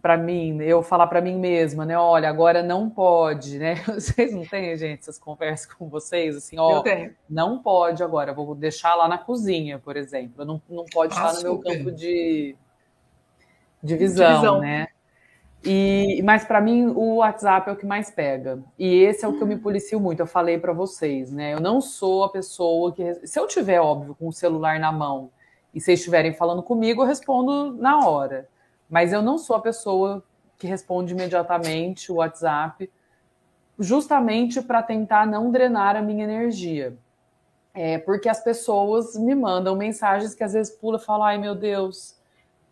para 0.01 0.17
mim, 0.17 0.61
eu 0.61 0.81
falar 0.81 1.07
para 1.07 1.21
mim 1.21 1.37
mesma, 1.37 1.85
né? 1.85 1.97
Olha, 1.97 2.27
agora 2.27 2.63
não 2.63 2.89
pode, 2.89 3.59
né? 3.59 3.75
Vocês 3.85 4.33
não 4.33 4.43
têm, 4.45 4.75
gente, 4.75 5.01
essas 5.01 5.19
conversas 5.19 5.71
com 5.71 5.87
vocês, 5.87 6.35
assim, 6.35 6.57
ó, 6.57 6.83
não 7.29 7.59
pode 7.59 8.03
agora, 8.03 8.33
vou 8.33 8.55
deixar 8.55 8.95
lá 8.95 9.07
na 9.07 9.17
cozinha, 9.17 9.77
por 9.77 9.95
exemplo, 9.95 10.43
não, 10.43 10.61
não 10.67 10.85
pode 10.85 11.13
ah, 11.13 11.27
estar 11.27 11.33
no 11.33 11.39
super. 11.39 11.69
meu 11.69 11.77
campo 11.77 11.91
de, 11.95 12.55
de 13.81 13.95
visão, 13.95 14.27
de 14.27 14.35
visão. 14.35 14.59
né? 14.59 14.87
E, 15.65 16.21
mas 16.23 16.43
para 16.43 16.59
mim 16.59 16.87
o 16.87 17.15
WhatsApp 17.15 17.69
é 17.69 17.73
o 17.73 17.75
que 17.75 17.85
mais 17.85 18.11
pega. 18.11 18.61
E 18.77 19.03
esse 19.03 19.23
é 19.23 19.27
o 19.27 19.33
que 19.33 19.41
eu 19.41 19.47
me 19.47 19.57
policio 19.57 19.99
muito. 19.99 20.19
Eu 20.19 20.27
falei 20.27 20.57
para 20.57 20.73
vocês, 20.73 21.31
né? 21.31 21.53
Eu 21.53 21.61
não 21.61 21.79
sou 21.79 22.25
a 22.25 22.29
pessoa 22.29 22.91
que 22.93 23.25
se 23.25 23.39
eu 23.39 23.47
tiver 23.47 23.79
óbvio 23.79 24.13
com 24.15 24.27
o 24.27 24.33
celular 24.33 24.79
na 24.79 24.91
mão 24.91 25.31
e 25.73 25.79
vocês 25.79 25.99
estiverem 25.99 26.33
falando 26.33 26.61
comigo, 26.61 27.01
eu 27.01 27.07
respondo 27.07 27.73
na 27.77 28.05
hora. 28.05 28.49
Mas 28.89 29.13
eu 29.13 29.21
não 29.21 29.37
sou 29.37 29.55
a 29.55 29.61
pessoa 29.61 30.23
que 30.57 30.67
responde 30.67 31.13
imediatamente 31.13 32.11
o 32.11 32.15
WhatsApp, 32.15 32.91
justamente 33.79 34.61
para 34.61 34.83
tentar 34.83 35.25
não 35.25 35.49
drenar 35.49 35.95
a 35.95 36.01
minha 36.01 36.25
energia. 36.25 36.97
É 37.73 37.97
porque 37.97 38.29
as 38.29 38.43
pessoas 38.43 39.15
me 39.15 39.33
mandam 39.33 39.75
mensagens 39.75 40.35
que 40.35 40.43
às 40.43 40.53
vezes 40.53 40.75
pula 40.75 40.97
e 40.97 41.01
falam: 41.01 41.25
"Ai, 41.25 41.37
meu 41.37 41.55
Deus, 41.55 42.11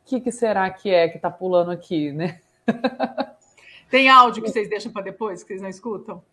o 0.05 0.09
que, 0.09 0.19
que 0.21 0.31
será 0.31 0.69
que 0.69 0.89
é 0.89 1.07
que 1.09 1.15
está 1.17 1.29
pulando 1.31 1.71
aqui, 1.71 2.11
né?" 2.11 2.39
Tem 3.91 4.09
áudio 4.09 4.41
que 4.41 4.49
vocês 4.49 4.69
deixam 4.69 4.91
para 4.91 5.03
depois, 5.03 5.43
que 5.43 5.49
vocês 5.49 5.61
não 5.61 5.69
escutam? 5.69 6.23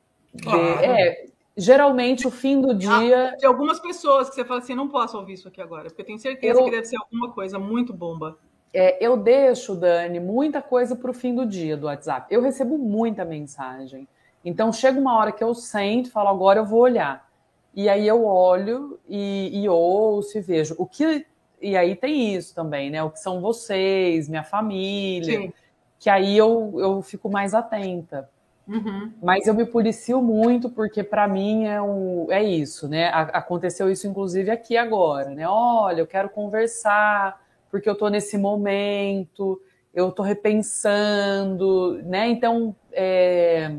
Claro. 0.40 0.78
É, 0.84 1.26
geralmente 1.56 2.26
o 2.26 2.30
fim 2.30 2.60
do 2.60 2.72
dia. 2.72 3.32
Ah, 3.32 3.36
de 3.36 3.44
algumas 3.44 3.80
pessoas 3.80 4.28
que 4.28 4.36
você 4.36 4.44
fala 4.44 4.60
assim, 4.60 4.76
não 4.76 4.88
posso 4.88 5.18
ouvir 5.18 5.34
isso 5.34 5.48
aqui 5.48 5.60
agora, 5.60 5.84
porque 5.84 6.02
eu 6.02 6.06
tenho 6.06 6.18
certeza 6.20 6.60
eu... 6.60 6.64
que 6.64 6.70
deve 6.70 6.84
ser 6.84 6.96
alguma 6.96 7.32
coisa 7.32 7.58
muito 7.58 7.92
bomba. 7.92 8.38
É, 8.72 9.04
eu 9.04 9.16
deixo, 9.16 9.74
Dani, 9.74 10.20
muita 10.20 10.62
coisa 10.62 10.94
para 10.94 11.10
o 11.10 11.14
fim 11.14 11.34
do 11.34 11.44
dia 11.44 11.76
do 11.76 11.86
WhatsApp. 11.86 12.32
Eu 12.32 12.40
recebo 12.40 12.78
muita 12.78 13.24
mensagem. 13.24 14.06
Então 14.44 14.72
chega 14.72 15.00
uma 15.00 15.16
hora 15.18 15.32
que 15.32 15.42
eu 15.42 15.52
sento 15.54 16.08
e 16.08 16.12
falo, 16.12 16.28
agora 16.28 16.60
eu 16.60 16.64
vou 16.64 16.80
olhar. 16.80 17.28
E 17.74 17.88
aí 17.88 18.06
eu 18.06 18.24
olho 18.24 19.00
e, 19.08 19.50
e 19.52 19.68
ouço 19.68 20.38
e 20.38 20.40
vejo. 20.40 20.74
O 20.78 20.86
que. 20.86 21.26
E 21.60 21.76
aí 21.76 21.96
tem 21.96 22.36
isso 22.36 22.54
também, 22.54 22.90
né? 22.90 23.02
O 23.02 23.10
que 23.10 23.18
são 23.18 23.40
vocês, 23.40 24.28
minha 24.28 24.44
família. 24.44 25.40
Sim 25.40 25.52
que 25.98 26.08
aí 26.08 26.36
eu, 26.36 26.74
eu 26.78 27.02
fico 27.02 27.28
mais 27.28 27.54
atenta. 27.54 28.28
Uhum. 28.66 29.12
Mas 29.22 29.46
eu 29.46 29.54
me 29.54 29.64
policio 29.64 30.20
muito 30.20 30.68
porque 30.68 31.02
para 31.02 31.26
mim 31.26 31.64
é, 31.64 31.80
um, 31.80 32.26
é 32.30 32.42
isso, 32.42 32.86
né? 32.86 33.08
Aconteceu 33.08 33.90
isso 33.90 34.06
inclusive 34.06 34.50
aqui 34.50 34.76
agora, 34.76 35.30
né? 35.30 35.48
Olha, 35.48 36.00
eu 36.00 36.06
quero 36.06 36.28
conversar 36.28 37.40
porque 37.70 37.88
eu 37.88 37.94
estou 37.94 38.10
nesse 38.10 38.36
momento, 38.36 39.60
eu 39.94 40.10
estou 40.10 40.24
repensando, 40.24 42.00
né? 42.04 42.28
Então, 42.28 42.76
é, 42.92 43.74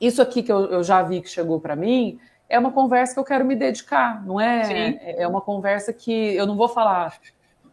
isso 0.00 0.20
aqui 0.20 0.42
que 0.42 0.52
eu, 0.52 0.66
eu, 0.66 0.82
já 0.82 1.02
vi 1.02 1.20
que 1.20 1.28
chegou 1.28 1.58
para 1.60 1.74
mim 1.74 2.18
é 2.48 2.58
uma 2.58 2.72
conversa 2.72 3.14
que 3.14 3.20
eu 3.20 3.24
quero 3.24 3.44
me 3.44 3.54
dedicar, 3.54 4.24
não 4.26 4.40
é? 4.40 4.64
Sim. 4.64 4.98
É 5.02 5.26
uma 5.26 5.40
conversa 5.40 5.92
que 5.92 6.34
eu 6.34 6.46
não 6.46 6.56
vou 6.56 6.68
falar 6.68 7.18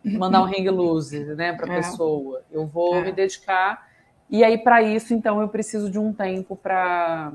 mandar 0.08 0.42
um 0.42 0.46
hang 0.46 0.70
loose, 0.70 1.20
né, 1.36 1.54
para 1.54 1.72
a 1.72 1.78
é. 1.78 1.78
pessoa. 1.78 2.44
Eu 2.52 2.66
vou 2.66 2.96
é. 2.96 3.06
me 3.06 3.12
dedicar. 3.12 3.88
E 4.30 4.44
aí, 4.44 4.58
para 4.58 4.82
isso, 4.82 5.14
então, 5.14 5.42
eu 5.42 5.48
preciso 5.48 5.90
de 5.90 5.98
um 5.98 6.14
tempo 6.14 6.56
para 6.56 7.32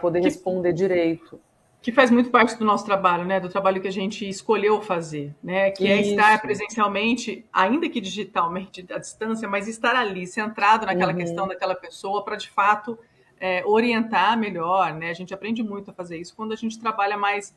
poder 0.00 0.20
que, 0.20 0.26
responder 0.26 0.72
direito. 0.72 1.40
Que 1.82 1.92
faz 1.92 2.10
muito 2.10 2.30
parte 2.30 2.56
do 2.56 2.64
nosso 2.64 2.84
trabalho, 2.84 3.24
né? 3.24 3.40
Do 3.40 3.48
trabalho 3.48 3.80
que 3.80 3.88
a 3.88 3.92
gente 3.92 4.28
escolheu 4.28 4.80
fazer, 4.80 5.34
né? 5.42 5.70
Que 5.70 5.86
é 5.86 6.00
isso. 6.00 6.10
é 6.10 6.12
estar 6.12 6.40
presencialmente, 6.40 7.44
ainda 7.52 7.88
que 7.88 8.00
digitalmente, 8.00 8.86
à 8.92 8.98
distância, 8.98 9.48
mas 9.48 9.68
estar 9.68 9.96
ali, 9.96 10.26
centrado 10.26 10.86
naquela 10.86 11.12
uhum. 11.12 11.18
questão 11.18 11.48
daquela 11.48 11.74
pessoa, 11.74 12.24
para 12.24 12.36
de 12.36 12.50
fato 12.50 12.98
é, 13.40 13.64
orientar 13.66 14.38
melhor, 14.38 14.94
né? 14.94 15.10
A 15.10 15.14
gente 15.14 15.34
aprende 15.34 15.62
muito 15.62 15.90
a 15.90 15.94
fazer 15.94 16.18
isso 16.18 16.34
quando 16.36 16.52
a 16.52 16.56
gente 16.56 16.78
trabalha 16.78 17.16
mais 17.16 17.54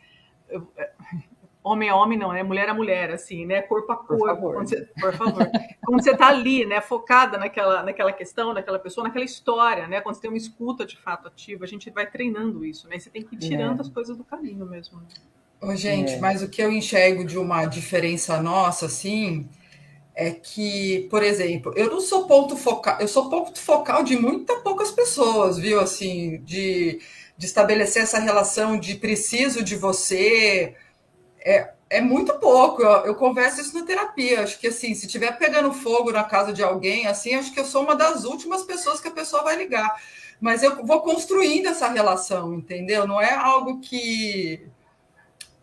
homem 1.64 1.90
a 1.90 1.96
homem 1.96 2.18
não, 2.18 2.34
é 2.34 2.44
mulher 2.44 2.70
a 2.70 2.74
mulher, 2.74 3.12
assim, 3.12 3.46
né? 3.46 3.62
Corpo 3.62 3.92
a 3.92 3.98
corpo. 3.98 4.18
Por 4.18 4.28
favor. 4.28 4.54
Quando 4.56 4.70
você, 4.70 4.82
por 5.00 5.14
favor. 5.14 5.52
quando 5.86 6.04
você 6.04 6.12
está 6.12 6.28
ali, 6.28 6.66
né, 6.66 6.82
focada 6.82 7.38
naquela, 7.38 7.84
naquela 7.84 8.12
questão, 8.12 8.54
naquela 8.54 8.80
pessoa, 8.80 9.04
naquela 9.06 9.26
história, 9.26 9.88
né? 9.88 10.02
Quando 10.02 10.16
você 10.16 10.22
tem 10.22 10.32
uma 10.32 10.38
escuta 10.38 10.86
de 10.86 10.98
fato 10.98 11.28
ativa, 11.28 11.64
a 11.64 11.68
gente 11.68 11.90
vai 11.90 12.10
treinando 12.10 12.66
isso, 12.66 12.88
né? 12.88 12.98
Você 12.98 13.10
tem 13.10 13.24
que 13.24 13.36
ir 13.36 13.40
tirando 13.40 13.78
é. 13.78 13.82
as 13.82 13.90
coisas 13.90 14.18
do 14.18 14.24
caminho 14.24 14.66
mesmo. 14.66 15.00
Né? 15.00 15.08
Ô, 15.62 15.76
gente, 15.76 16.14
é. 16.14 16.20
mas 16.20 16.42
o 16.42 16.50
que 16.50 16.62
eu 16.62 16.72
enxergo 16.72 17.24
de 17.24 17.38
uma 17.38 17.66
diferença 17.66 18.42
nossa, 18.42 18.88
assim, 18.88 19.48
é 20.16 20.32
que, 20.32 21.08
por 21.12 21.22
exemplo, 21.22 21.72
eu 21.76 21.90
não 21.90 22.02
sou 22.02 22.26
ponto 22.26 22.58
focal, 22.58 23.00
eu 23.00 23.08
sou 23.08 23.30
ponto 23.30 23.60
focal 23.60 24.04
de 24.04 24.18
muitas 24.18 24.62
poucas 24.64 24.92
pessoas, 24.92 25.60
viu? 25.60 25.80
Assim, 25.80 26.42
de, 26.44 27.00
de 27.38 27.46
estabelecer 27.46 28.02
essa 28.02 28.20
relação 28.20 28.80
de 28.80 28.96
preciso 28.96 29.64
de 29.64 29.76
você 29.76 30.76
é, 31.44 31.72
é 31.90 32.02
muito 32.02 32.34
pouco. 32.40 32.82
Eu, 32.82 33.06
eu, 33.06 33.16
converso 33.16 33.62
isso 33.62 33.78
na 33.78 33.86
terapia. 33.86 34.44
Acho 34.44 34.60
que 34.60 34.68
assim, 34.68 34.94
se 34.94 35.08
tiver 35.08 35.38
pegando 35.38 35.74
fogo 35.74 36.12
na 36.12 36.24
casa 36.24 36.54
de 36.54 36.64
alguém, 36.64 37.08
assim, 37.08 37.36
acho 37.36 37.54
que 37.54 37.60
eu 37.60 37.66
sou 37.66 37.84
uma 37.84 37.96
das 37.96 38.24
últimas 38.24 38.64
pessoas 38.64 39.00
que 39.00 39.08
a 39.08 39.12
pessoa 39.12 39.44
vai 39.44 39.56
ligar. 39.56 40.02
Mas 40.40 40.64
eu 40.64 40.86
vou 40.86 41.02
construindo 41.02 41.68
essa 41.68 41.88
relação, 41.88 42.54
entendeu? 42.54 43.08
Não 43.08 43.22
é 43.22 43.34
algo 43.34 43.80
que 43.80 44.66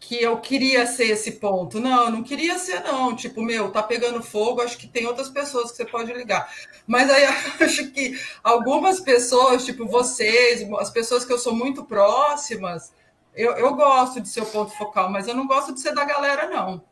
que 0.01 0.23
eu 0.23 0.39
queria 0.39 0.87
ser 0.87 1.07
esse 1.07 1.33
ponto. 1.33 1.79
Não, 1.81 2.05
eu 2.05 2.11
não 2.11 2.23
queria 2.23 2.59
ser, 2.59 2.83
não. 2.83 3.15
Tipo, 3.15 3.43
meu, 3.43 3.71
tá 3.71 3.83
pegando 3.83 4.23
fogo, 4.23 4.63
acho 4.63 4.79
que 4.79 4.87
tem 4.87 5.07
outras 5.07 5.29
pessoas 5.29 5.71
que 5.71 5.77
você 5.77 5.85
pode 5.85 6.13
ligar. 6.15 6.51
Mas 6.87 7.11
aí 7.11 7.25
acho 7.61 7.91
que 7.91 8.19
algumas 8.43 9.01
pessoas, 9.01 9.67
tipo 9.67 9.87
vocês, 9.87 10.67
as 10.79 10.91
pessoas 10.91 11.25
que 11.25 11.33
eu 11.33 11.39
sou 11.39 11.55
muito 11.55 11.85
próximas, 11.85 12.93
eu, 13.39 13.53
eu 13.53 13.75
gosto 13.75 14.21
de 14.21 14.29
ser 14.29 14.43
o 14.43 14.47
ponto 14.47 14.73
focal, 14.73 15.09
mas 15.11 15.29
eu 15.29 15.35
não 15.35 15.47
gosto 15.47 15.73
de 15.73 15.81
ser 15.81 15.95
da 15.95 16.05
galera, 16.05 16.49
não. 16.49 16.83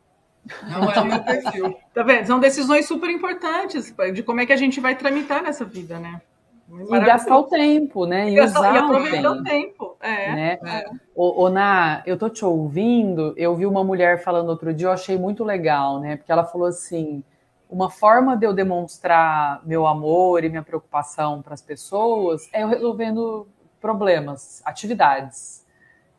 Não 0.62 0.90
é 0.90 1.00
o 1.00 1.04
meu 1.04 1.24
perfil. 1.24 1.76
tá 1.92 2.04
vendo? 2.04 2.26
São 2.26 2.38
decisões 2.38 2.86
super 2.86 3.10
importantes 3.10 3.92
de 4.14 4.22
como 4.22 4.40
é 4.40 4.46
que 4.46 4.52
a 4.52 4.56
gente 4.56 4.78
vai 4.78 4.94
tramitar 4.94 5.42
nessa 5.42 5.64
vida, 5.64 5.98
né? 5.98 6.20
E 6.68 7.00
gastar 7.00 7.36
o 7.36 7.44
tempo, 7.44 8.06
né? 8.06 8.30
E, 8.30 8.40
usar 8.40 8.74
e 8.74 8.78
aproveitar 8.78 9.30
o 9.30 9.42
tempo. 9.42 9.84
O 9.84 9.88
tempo. 9.88 9.96
É, 10.00 10.34
né? 10.34 10.58
É. 10.64 10.90
O, 11.14 11.44
o, 11.44 11.48
Na, 11.48 12.02
eu 12.06 12.16
tô 12.16 12.28
te 12.28 12.44
ouvindo, 12.44 13.34
eu 13.36 13.54
vi 13.56 13.66
uma 13.66 13.82
mulher 13.82 14.22
falando 14.22 14.48
outro 14.48 14.72
dia, 14.72 14.86
eu 14.86 14.92
achei 14.92 15.18
muito 15.18 15.44
legal, 15.44 16.00
né? 16.00 16.16
Porque 16.16 16.30
ela 16.30 16.44
falou 16.44 16.68
assim: 16.68 17.24
uma 17.68 17.90
forma 17.90 18.36
de 18.36 18.46
eu 18.46 18.52
demonstrar 18.52 19.60
meu 19.64 19.86
amor 19.86 20.44
e 20.44 20.48
minha 20.48 20.62
preocupação 20.62 21.42
para 21.42 21.54
as 21.54 21.62
pessoas 21.62 22.48
é 22.52 22.62
eu 22.62 22.68
resolvendo 22.68 23.48
problemas, 23.80 24.60
atividades. 24.64 25.65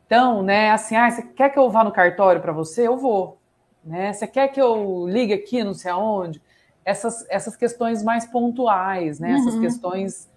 Então, 0.08 0.42
né, 0.42 0.72
assim, 0.72 0.96
ah, 0.96 1.12
você 1.12 1.22
quer 1.22 1.50
que 1.50 1.60
eu 1.60 1.70
vá 1.70 1.84
no 1.84 1.92
cartório 1.92 2.42
para 2.42 2.54
você? 2.54 2.88
Eu 2.88 2.98
vou. 2.98 3.38
Né? 3.84 4.14
Você 4.14 4.26
quer 4.26 4.48
que 4.48 4.60
eu 4.60 5.06
ligue 5.08 5.34
aqui, 5.34 5.64
não 5.64 5.74
sei 5.74 5.92
aonde? 5.92 6.42
Essas, 6.84 7.26
essas 7.30 7.58
questões 7.58 8.02
mais 8.02 8.26
pontuais, 8.26 9.20
né? 9.20 9.34
Uhum. 9.34 9.40
Essas 9.40 9.60
questões 9.60 10.30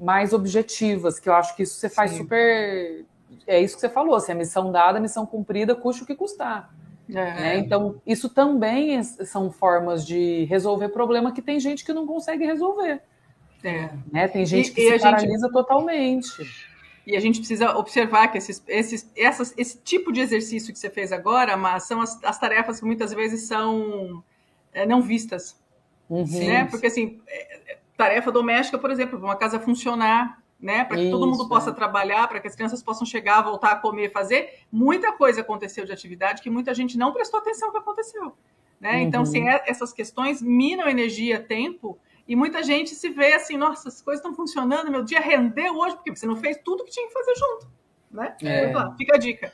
mais 0.00 0.32
objetivas, 0.32 1.20
que 1.20 1.28
eu 1.28 1.34
acho 1.34 1.54
que 1.54 1.62
isso 1.64 1.74
você 1.74 1.90
faz 1.90 2.12
Sim. 2.12 2.18
super. 2.18 3.04
É 3.46 3.60
isso 3.60 3.74
que 3.74 3.82
você 3.82 3.88
falou, 3.90 4.14
assim, 4.14 4.32
a 4.32 4.34
missão 4.34 4.72
dada, 4.72 4.96
a 4.96 5.00
missão 5.00 5.26
cumprida, 5.26 5.74
custe 5.74 6.02
o 6.02 6.06
que 6.06 6.14
custar. 6.14 6.72
É. 7.10 7.12
Né? 7.12 7.58
Então, 7.58 8.00
isso 8.06 8.28
também 8.30 9.02
são 9.02 9.50
formas 9.50 10.06
de 10.06 10.44
resolver 10.44 10.88
problema 10.88 11.32
que 11.32 11.42
tem 11.42 11.60
gente 11.60 11.84
que 11.84 11.92
não 11.92 12.06
consegue 12.06 12.46
resolver. 12.46 13.02
É. 13.62 13.90
Né? 14.10 14.28
Tem 14.28 14.46
gente 14.46 14.70
e, 14.70 14.74
que 14.74 14.92
se 14.92 14.98
paralisa 14.98 15.46
gente... 15.46 15.52
totalmente. 15.52 16.69
E 17.06 17.16
a 17.16 17.20
gente 17.20 17.38
precisa 17.38 17.76
observar 17.76 18.28
que 18.28 18.38
esses, 18.38 18.62
esses, 18.68 19.10
essas, 19.16 19.54
esse 19.56 19.78
tipo 19.78 20.12
de 20.12 20.20
exercício 20.20 20.72
que 20.72 20.78
você 20.78 20.90
fez 20.90 21.12
agora, 21.12 21.56
mas 21.56 21.84
são 21.84 22.00
as, 22.00 22.22
as 22.22 22.38
tarefas 22.38 22.80
que 22.80 22.86
muitas 22.86 23.12
vezes 23.12 23.42
são 23.42 24.22
é, 24.72 24.86
não 24.86 25.00
vistas. 25.00 25.58
Uhum. 26.08 26.26
Né? 26.26 26.64
Porque 26.66 26.86
assim, 26.86 27.20
é, 27.26 27.78
tarefa 27.96 28.30
doméstica, 28.30 28.78
por 28.78 28.90
exemplo, 28.90 29.18
uma 29.18 29.36
casa 29.36 29.58
funcionar, 29.58 30.40
né? 30.60 30.84
Para 30.84 30.96
que 30.98 31.04
Isso, 31.04 31.10
todo 31.10 31.26
mundo 31.26 31.48
possa 31.48 31.70
é. 31.70 31.72
trabalhar, 31.72 32.28
para 32.28 32.38
que 32.38 32.48
as 32.48 32.54
crianças 32.54 32.82
possam 32.82 33.06
chegar, 33.06 33.40
voltar 33.42 33.72
a 33.72 33.76
comer, 33.76 34.12
fazer. 34.12 34.60
Muita 34.70 35.12
coisa 35.12 35.40
aconteceu 35.40 35.84
de 35.86 35.92
atividade 35.92 36.42
que 36.42 36.50
muita 36.50 36.74
gente 36.74 36.98
não 36.98 37.12
prestou 37.12 37.40
atenção 37.40 37.70
que 37.70 37.78
aconteceu. 37.78 38.34
Né? 38.78 38.92
Uhum. 38.92 38.98
Então, 39.00 39.22
assim, 39.22 39.48
essas 39.66 39.92
questões 39.92 40.42
minam 40.42 40.88
energia, 40.88 41.40
tempo, 41.40 41.98
e 42.30 42.36
muita 42.36 42.62
gente 42.62 42.94
se 42.94 43.08
vê 43.08 43.32
assim, 43.32 43.56
nossa, 43.56 43.88
as 43.88 44.00
coisas 44.00 44.20
estão 44.20 44.32
funcionando, 44.32 44.88
meu 44.88 45.02
dia 45.02 45.18
rendeu 45.18 45.76
hoje, 45.76 45.96
porque 45.96 46.14
você 46.14 46.28
não 46.28 46.36
fez 46.36 46.60
tudo 46.64 46.84
que 46.84 46.92
tinha 46.92 47.08
que 47.08 47.12
fazer 47.12 47.34
junto. 47.34 47.68
Né? 48.08 48.36
É. 48.40 48.72
Lá, 48.72 48.94
fica 48.96 49.16
a 49.16 49.18
dica. 49.18 49.52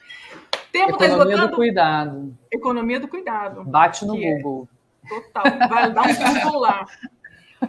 Tempo 0.71 0.99
tá 0.99 1.07
Economia 1.07 1.37
tá 1.39 1.47
do 1.47 1.57
cuidado. 1.57 2.39
Economia 2.53 3.01
do 3.01 3.09
cuidado. 3.09 3.65
Bate 3.65 4.05
no 4.05 4.23
é 4.23 4.43
Google. 4.43 4.69
É, 5.07 5.09
total. 5.09 5.45
Vai 5.71 5.91
dar 5.91 6.03
um 6.03 6.35
Google 6.43 6.61
lá. 6.61 6.85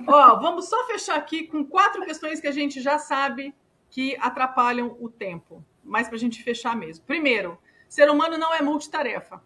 Ó, 0.06 0.40
vamos 0.42 0.68
só 0.68 0.86
fechar 0.88 1.16
aqui 1.16 1.48
com 1.48 1.64
quatro 1.64 2.04
questões 2.04 2.42
que 2.42 2.48
a 2.48 2.52
gente 2.52 2.82
já 2.82 3.00
sabe 3.00 3.56
que 3.90 4.18
atrapalham 4.20 4.98
o 5.00 5.08
tempo, 5.08 5.64
mas 5.86 6.10
para 6.10 6.18
a 6.18 6.20
gente 6.20 6.44
fechar 6.44 6.76
mesmo. 6.76 7.06
Primeiro, 7.06 7.58
ser 7.88 8.10
humano 8.10 8.38
não 8.38 8.54
é 8.54 8.62
multitarefa, 8.62 9.42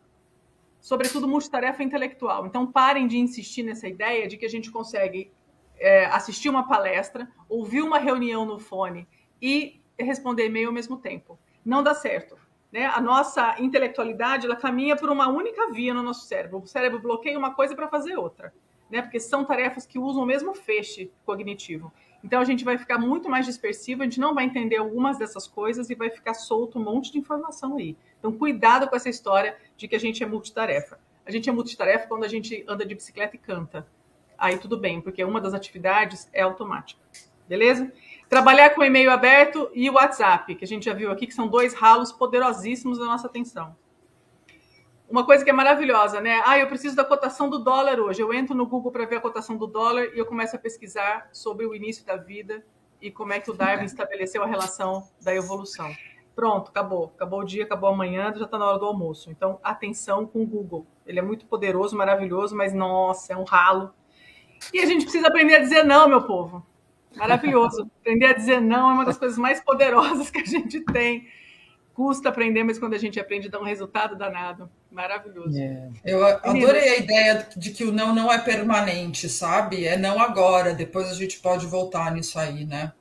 sobretudo 0.79 1.27
multitarefa 1.27 1.83
intelectual. 1.83 2.47
Então, 2.47 2.65
parem 2.65 3.05
de 3.05 3.19
insistir 3.19 3.61
nessa 3.61 3.87
ideia 3.87 4.27
de 4.27 4.37
que 4.37 4.45
a 4.47 4.49
gente 4.49 4.71
consegue 4.71 5.31
é, 5.81 6.05
assistir 6.05 6.49
uma 6.49 6.67
palestra, 6.67 7.27
ouvir 7.49 7.81
uma 7.81 7.97
reunião 7.97 8.45
no 8.45 8.59
fone 8.59 9.07
e 9.41 9.81
responder 9.99 10.45
e-mail 10.45 10.67
ao 10.67 10.73
mesmo 10.73 10.97
tempo. 10.97 11.37
Não 11.65 11.83
dá 11.83 11.93
certo. 11.93 12.37
Né? 12.71 12.85
A 12.85 13.01
nossa 13.01 13.55
intelectualidade 13.59 14.45
ela 14.45 14.55
caminha 14.55 14.95
por 14.95 15.09
uma 15.09 15.27
única 15.27 15.71
via 15.71 15.93
no 15.93 16.01
nosso 16.01 16.25
cérebro. 16.25 16.59
O 16.59 16.67
cérebro 16.67 16.99
bloqueia 16.99 17.37
uma 17.37 17.53
coisa 17.53 17.75
para 17.75 17.89
fazer 17.89 18.15
outra 18.15 18.53
né? 18.91 19.01
Porque 19.01 19.19
são 19.19 19.45
tarefas 19.45 19.85
que 19.85 19.97
usam 19.97 20.21
o 20.21 20.25
mesmo 20.25 20.53
feixe 20.53 21.09
cognitivo. 21.25 21.91
Então 22.23 22.39
a 22.39 22.43
gente 22.43 22.63
vai 22.63 22.77
ficar 22.77 22.99
muito 22.99 23.29
mais 23.29 23.45
dispersivo, 23.45 24.01
a 24.01 24.05
gente 24.05 24.19
não 24.19 24.35
vai 24.35 24.43
entender 24.43 24.75
algumas 24.75 25.17
dessas 25.17 25.47
coisas 25.47 25.89
e 25.89 25.95
vai 25.95 26.09
ficar 26.09 26.33
solto 26.33 26.77
um 26.77 26.83
monte 26.83 27.11
de 27.11 27.17
informação 27.17 27.77
aí. 27.77 27.95
Então 28.19 28.31
cuidado 28.33 28.87
com 28.87 28.95
essa 28.95 29.09
história 29.09 29.57
de 29.77 29.87
que 29.87 29.95
a 29.95 29.99
gente 29.99 30.21
é 30.21 30.27
multitarefa. 30.27 30.99
A 31.25 31.31
gente 31.31 31.49
é 31.49 31.53
multitarefa 31.53 32.07
quando 32.07 32.25
a 32.25 32.27
gente 32.27 32.63
anda 32.67 32.85
de 32.85 32.93
bicicleta 32.93 33.35
e 33.35 33.39
canta. 33.39 33.87
Aí 34.41 34.57
tudo 34.57 34.77
bem, 34.77 34.99
porque 34.99 35.23
uma 35.23 35.39
das 35.39 35.53
atividades 35.53 36.29
é 36.33 36.41
automática. 36.41 36.99
Beleza? 37.47 37.91
Trabalhar 38.27 38.71
com 38.71 38.83
e-mail 38.83 39.11
aberto 39.11 39.69
e 39.73 39.89
WhatsApp, 39.89 40.55
que 40.55 40.65
a 40.65 40.67
gente 40.67 40.85
já 40.85 40.93
viu 40.93 41.11
aqui, 41.11 41.27
que 41.27 41.33
são 41.33 41.47
dois 41.47 41.73
ralos 41.73 42.11
poderosíssimos 42.11 42.97
da 42.97 43.05
nossa 43.05 43.27
atenção 43.27 43.75
uma 45.11 45.25
coisa 45.25 45.43
que 45.43 45.49
é 45.49 45.53
maravilhosa, 45.53 46.21
né? 46.21 46.41
Ah, 46.45 46.57
eu 46.57 46.67
preciso 46.67 46.95
da 46.95 47.03
cotação 47.03 47.49
do 47.49 47.59
dólar 47.59 47.99
hoje. 47.99 48.21
Eu 48.21 48.33
entro 48.33 48.55
no 48.55 48.65
Google 48.65 48.91
para 48.91 49.05
ver 49.05 49.17
a 49.17 49.21
cotação 49.21 49.57
do 49.57 49.67
dólar 49.67 50.05
e 50.05 50.17
eu 50.17 50.25
começo 50.25 50.55
a 50.55 50.59
pesquisar 50.59 51.29
sobre 51.33 51.65
o 51.65 51.75
início 51.75 52.05
da 52.05 52.15
vida 52.15 52.63
e 53.01 53.11
como 53.11 53.33
é 53.33 53.39
que 53.39 53.51
o 53.51 53.53
Darwin 53.53 53.83
estabeleceu 53.83 54.41
a 54.41 54.47
relação 54.47 55.05
da 55.21 55.35
evolução. 55.35 55.93
Pronto, 56.33 56.69
acabou. 56.69 57.11
Acabou 57.13 57.41
o 57.41 57.43
dia, 57.43 57.65
acabou 57.65 57.89
amanhã, 57.89 58.33
já 58.35 58.45
está 58.45 58.57
na 58.57 58.65
hora 58.65 58.79
do 58.79 58.85
almoço. 58.85 59.29
Então, 59.29 59.59
atenção 59.61 60.25
com 60.25 60.41
o 60.43 60.45
Google. 60.45 60.87
Ele 61.05 61.19
é 61.19 61.21
muito 61.21 61.45
poderoso, 61.45 61.97
maravilhoso, 61.97 62.55
mas 62.55 62.73
nossa, 62.73 63.33
é 63.33 63.37
um 63.37 63.43
ralo. 63.43 63.93
E 64.73 64.79
a 64.79 64.85
gente 64.85 65.03
precisa 65.03 65.27
aprender 65.27 65.55
a 65.55 65.59
dizer 65.59 65.83
não, 65.83 66.07
meu 66.07 66.21
povo. 66.21 66.65
Maravilhoso. 67.15 67.89
Aprender 68.01 68.27
a 68.27 68.33
dizer 68.33 68.61
não 68.61 68.89
é 68.89 68.93
uma 68.93 69.05
das 69.05 69.17
coisas 69.17 69.37
mais 69.37 69.59
poderosas 69.61 70.29
que 70.29 70.39
a 70.39 70.45
gente 70.45 70.79
tem 70.81 71.27
custa 71.93 72.29
aprender, 72.29 72.63
mas 72.63 72.79
quando 72.79 72.93
a 72.93 72.97
gente 72.97 73.19
aprende, 73.19 73.49
dá 73.49 73.59
um 73.59 73.63
resultado 73.63 74.15
danado. 74.15 74.69
Maravilhoso. 74.91 75.55
É. 75.59 75.89
Eu 76.03 76.25
adorei 76.25 76.89
a 76.89 76.97
ideia 76.97 77.47
de 77.55 77.71
que 77.71 77.83
o 77.83 77.91
não 77.91 78.15
não 78.15 78.31
é 78.31 78.37
permanente, 78.39 79.29
sabe? 79.29 79.85
É 79.85 79.97
não 79.97 80.19
agora, 80.19 80.73
depois 80.73 81.09
a 81.09 81.13
gente 81.13 81.39
pode 81.39 81.65
voltar 81.67 82.11
nisso 82.11 82.39
aí, 82.39 82.65
né? 82.65 82.91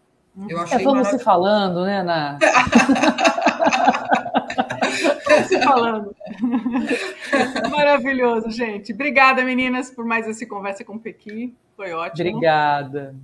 Eu 0.49 0.57
uhum. 0.57 0.63
achei 0.63 0.79
é, 0.79 0.85
vamos 0.85 1.09
se 1.09 1.19
falando, 1.19 1.85
né, 1.85 2.01
Ana? 2.01 2.39
vamos 5.27 5.47
se 5.47 5.61
falando. 5.63 6.15
Maravilhoso, 7.71 8.51
gente. 8.51 8.93
Obrigada, 8.93 9.45
meninas, 9.45 9.91
por 9.91 10.05
mais 10.05 10.27
essa 10.27 10.47
conversa 10.47 10.85
com 10.85 10.95
o 10.95 11.01
Pequi. 11.01 11.55
Foi 11.77 11.93
ótimo. 11.93 12.29
Obrigada. 12.29 13.15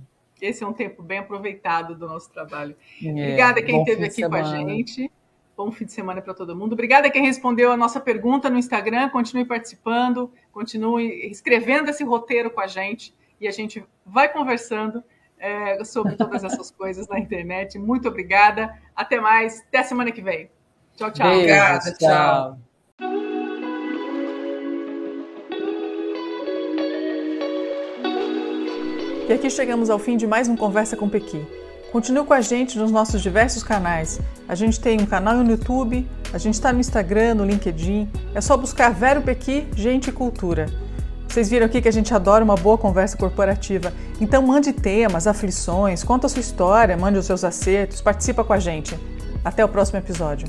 Esse 0.41 0.63
é 0.63 0.67
um 0.67 0.73
tempo 0.73 1.01
bem 1.01 1.19
aproveitado 1.19 1.95
do 1.95 2.07
nosso 2.07 2.31
trabalho. 2.31 2.75
É, 3.03 3.09
Obrigada 3.09 3.59
a 3.59 3.63
quem 3.63 3.79
esteve 3.79 4.05
aqui 4.05 4.27
com 4.27 4.35
a 4.35 4.43
gente. 4.43 5.11
Bom 5.55 5.71
fim 5.71 5.85
de 5.85 5.91
semana 5.91 6.21
para 6.21 6.35
todo 6.35 6.55
mundo. 6.55 6.73
Obrigada 6.73 7.07
a 7.07 7.11
quem 7.11 7.25
respondeu 7.25 7.71
a 7.71 7.77
nossa 7.77 7.99
pergunta 7.99 8.47
no 8.49 8.59
Instagram. 8.59 9.09
Continue 9.09 9.45
participando, 9.45 10.31
continue 10.51 11.27
escrevendo 11.31 11.89
esse 11.89 12.03
roteiro 12.03 12.51
com 12.51 12.61
a 12.61 12.67
gente 12.67 13.15
e 13.41 13.47
a 13.47 13.51
gente 13.51 13.83
vai 14.05 14.31
conversando 14.31 15.03
é, 15.39 15.83
sobre 15.83 16.15
todas 16.15 16.43
essas 16.43 16.69
coisas 16.71 17.07
na 17.07 17.19
internet. 17.19 17.79
Muito 17.79 18.07
obrigada. 18.07 18.77
Até 18.95 19.19
mais. 19.19 19.61
Até 19.67 19.79
a 19.79 19.83
semana 19.83 20.11
que 20.11 20.21
vem. 20.21 20.51
Tchau, 20.95 21.11
tchau. 21.11 21.27
Beijo, 21.27 21.41
Obrigada, 21.41 21.93
tchau. 21.97 22.66
E 29.27 29.33
aqui 29.33 29.49
chegamos 29.49 29.89
ao 29.89 29.99
fim 29.99 30.15
de 30.15 30.25
mais 30.25 30.47
um 30.47 30.55
Conversa 30.55 30.95
com 30.95 31.09
Pequi. 31.09 31.45
Continue 31.91 32.25
com 32.25 32.33
a 32.33 32.39
gente 32.39 32.79
nos 32.79 32.89
nossos 32.89 33.21
diversos 33.21 33.61
canais. 33.61 34.21
A 34.47 34.55
gente 34.55 34.79
tem 34.79 35.01
um 35.01 35.05
canal 35.05 35.35
no 35.35 35.51
YouTube, 35.51 36.07
a 36.31 36.37
gente 36.37 36.53
está 36.53 36.71
no 36.71 36.79
Instagram, 36.79 37.33
no 37.33 37.43
LinkedIn. 37.43 38.09
É 38.33 38.39
só 38.39 38.55
buscar 38.55 38.89
Vero 38.93 39.21
Pequi, 39.21 39.67
Gente 39.75 40.11
e 40.11 40.13
Cultura. 40.13 40.67
Vocês 41.27 41.49
viram 41.49 41.65
aqui 41.65 41.81
que 41.81 41.89
a 41.89 41.91
gente 41.91 42.13
adora 42.13 42.41
uma 42.41 42.55
boa 42.55 42.77
conversa 42.77 43.17
corporativa. 43.17 43.91
Então 44.21 44.41
mande 44.41 44.71
temas, 44.71 45.27
aflições, 45.27 46.05
conta 46.05 46.27
a 46.27 46.29
sua 46.29 46.39
história, 46.39 46.95
mande 46.95 47.19
os 47.19 47.25
seus 47.25 47.43
acertos, 47.43 47.99
participa 47.99 48.45
com 48.45 48.53
a 48.53 48.59
gente. 48.59 48.97
Até 49.43 49.63
o 49.63 49.67
próximo 49.67 49.99
episódio. 49.99 50.47